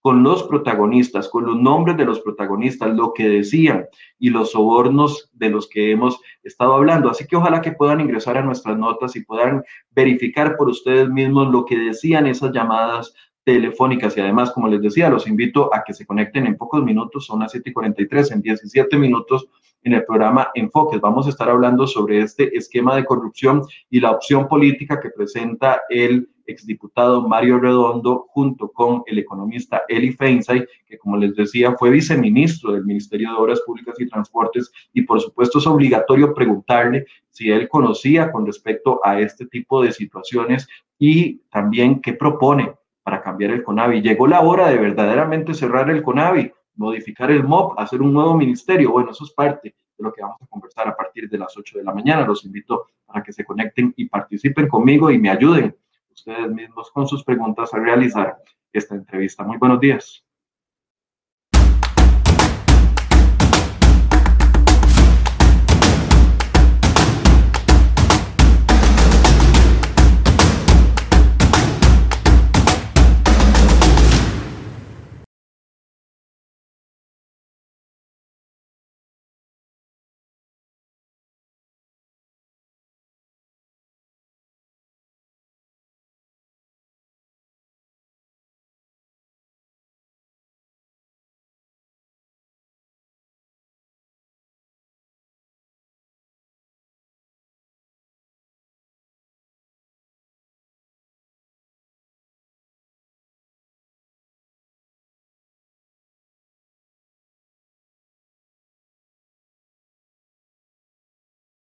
con 0.00 0.22
los 0.22 0.44
protagonistas, 0.44 1.28
con 1.28 1.44
los 1.44 1.56
nombres 1.56 1.96
de 1.96 2.04
los 2.04 2.20
protagonistas, 2.20 2.94
lo 2.94 3.12
que 3.12 3.28
decían 3.28 3.86
y 4.18 4.30
los 4.30 4.52
sobornos 4.52 5.28
de 5.32 5.50
los 5.50 5.68
que 5.68 5.90
hemos 5.90 6.20
estado 6.42 6.74
hablando. 6.74 7.10
Así 7.10 7.26
que 7.26 7.36
ojalá 7.36 7.60
que 7.60 7.72
puedan 7.72 8.00
ingresar 8.00 8.38
a 8.38 8.42
nuestras 8.42 8.78
notas 8.78 9.16
y 9.16 9.24
puedan 9.24 9.62
verificar 9.90 10.56
por 10.56 10.68
ustedes 10.68 11.08
mismos 11.08 11.48
lo 11.48 11.64
que 11.64 11.76
decían 11.76 12.26
esas 12.26 12.52
llamadas 12.52 13.12
telefónicas. 13.54 14.14
Y 14.14 14.20
además, 14.20 14.50
como 14.50 14.68
les 14.68 14.82
decía, 14.82 15.08
los 15.08 15.26
invito 15.26 15.74
a 15.74 15.82
que 15.82 15.94
se 15.94 16.04
conecten 16.04 16.46
en 16.46 16.58
pocos 16.58 16.84
minutos, 16.84 17.24
son 17.24 17.40
las 17.40 17.52
7 17.52 17.70
y 17.70 17.72
43, 17.72 18.32
en 18.32 18.42
17 18.42 18.98
minutos 18.98 19.48
en 19.82 19.94
el 19.94 20.04
programa 20.04 20.50
Enfoques. 20.54 21.00
Vamos 21.00 21.26
a 21.26 21.30
estar 21.30 21.48
hablando 21.48 21.86
sobre 21.86 22.20
este 22.20 22.54
esquema 22.54 22.94
de 22.94 23.06
corrupción 23.06 23.62
y 23.88 24.00
la 24.00 24.10
opción 24.10 24.48
política 24.48 25.00
que 25.00 25.08
presenta 25.08 25.80
el 25.88 26.28
exdiputado 26.46 27.26
Mario 27.26 27.58
Redondo 27.58 28.26
junto 28.28 28.68
con 28.68 29.02
el 29.06 29.18
economista 29.18 29.82
Eli 29.88 30.12
Feinsay, 30.12 30.66
que 30.86 30.98
como 30.98 31.16
les 31.16 31.34
decía 31.34 31.74
fue 31.78 31.88
viceministro 31.88 32.72
del 32.72 32.84
Ministerio 32.84 33.30
de 33.30 33.36
Obras 33.38 33.62
Públicas 33.66 33.98
y 33.98 34.08
Transportes. 34.08 34.70
Y 34.92 35.02
por 35.02 35.22
supuesto 35.22 35.58
es 35.58 35.66
obligatorio 35.66 36.34
preguntarle 36.34 37.06
si 37.30 37.50
él 37.50 37.66
conocía 37.66 38.30
con 38.30 38.44
respecto 38.44 39.00
a 39.02 39.18
este 39.18 39.46
tipo 39.46 39.82
de 39.82 39.92
situaciones 39.92 40.68
y 40.98 41.38
también 41.50 42.02
qué 42.02 42.12
propone 42.12 42.74
para 43.08 43.22
cambiar 43.22 43.52
el 43.52 43.62
CONAVI. 43.62 44.02
Llegó 44.02 44.26
la 44.26 44.42
hora 44.42 44.68
de 44.68 44.76
verdaderamente 44.76 45.54
cerrar 45.54 45.88
el 45.88 46.02
CONAVI, 46.02 46.52
modificar 46.74 47.30
el 47.30 47.42
MOP, 47.42 47.72
hacer 47.78 48.02
un 48.02 48.12
nuevo 48.12 48.36
ministerio. 48.36 48.92
Bueno, 48.92 49.12
eso 49.12 49.24
es 49.24 49.30
parte 49.30 49.70
de 49.96 50.04
lo 50.04 50.12
que 50.12 50.20
vamos 50.20 50.36
a 50.42 50.46
conversar 50.46 50.88
a 50.88 50.94
partir 50.94 51.26
de 51.26 51.38
las 51.38 51.56
8 51.56 51.78
de 51.78 51.84
la 51.84 51.94
mañana. 51.94 52.26
Los 52.26 52.44
invito 52.44 52.88
para 53.06 53.22
que 53.22 53.32
se 53.32 53.46
conecten 53.46 53.94
y 53.96 54.10
participen 54.10 54.68
conmigo 54.68 55.10
y 55.10 55.18
me 55.18 55.30
ayuden 55.30 55.74
ustedes 56.12 56.50
mismos 56.50 56.90
con 56.90 57.08
sus 57.08 57.24
preguntas 57.24 57.72
a 57.72 57.78
realizar 57.78 58.36
esta 58.74 58.94
entrevista. 58.94 59.42
Muy 59.42 59.56
buenos 59.56 59.80
días. 59.80 60.27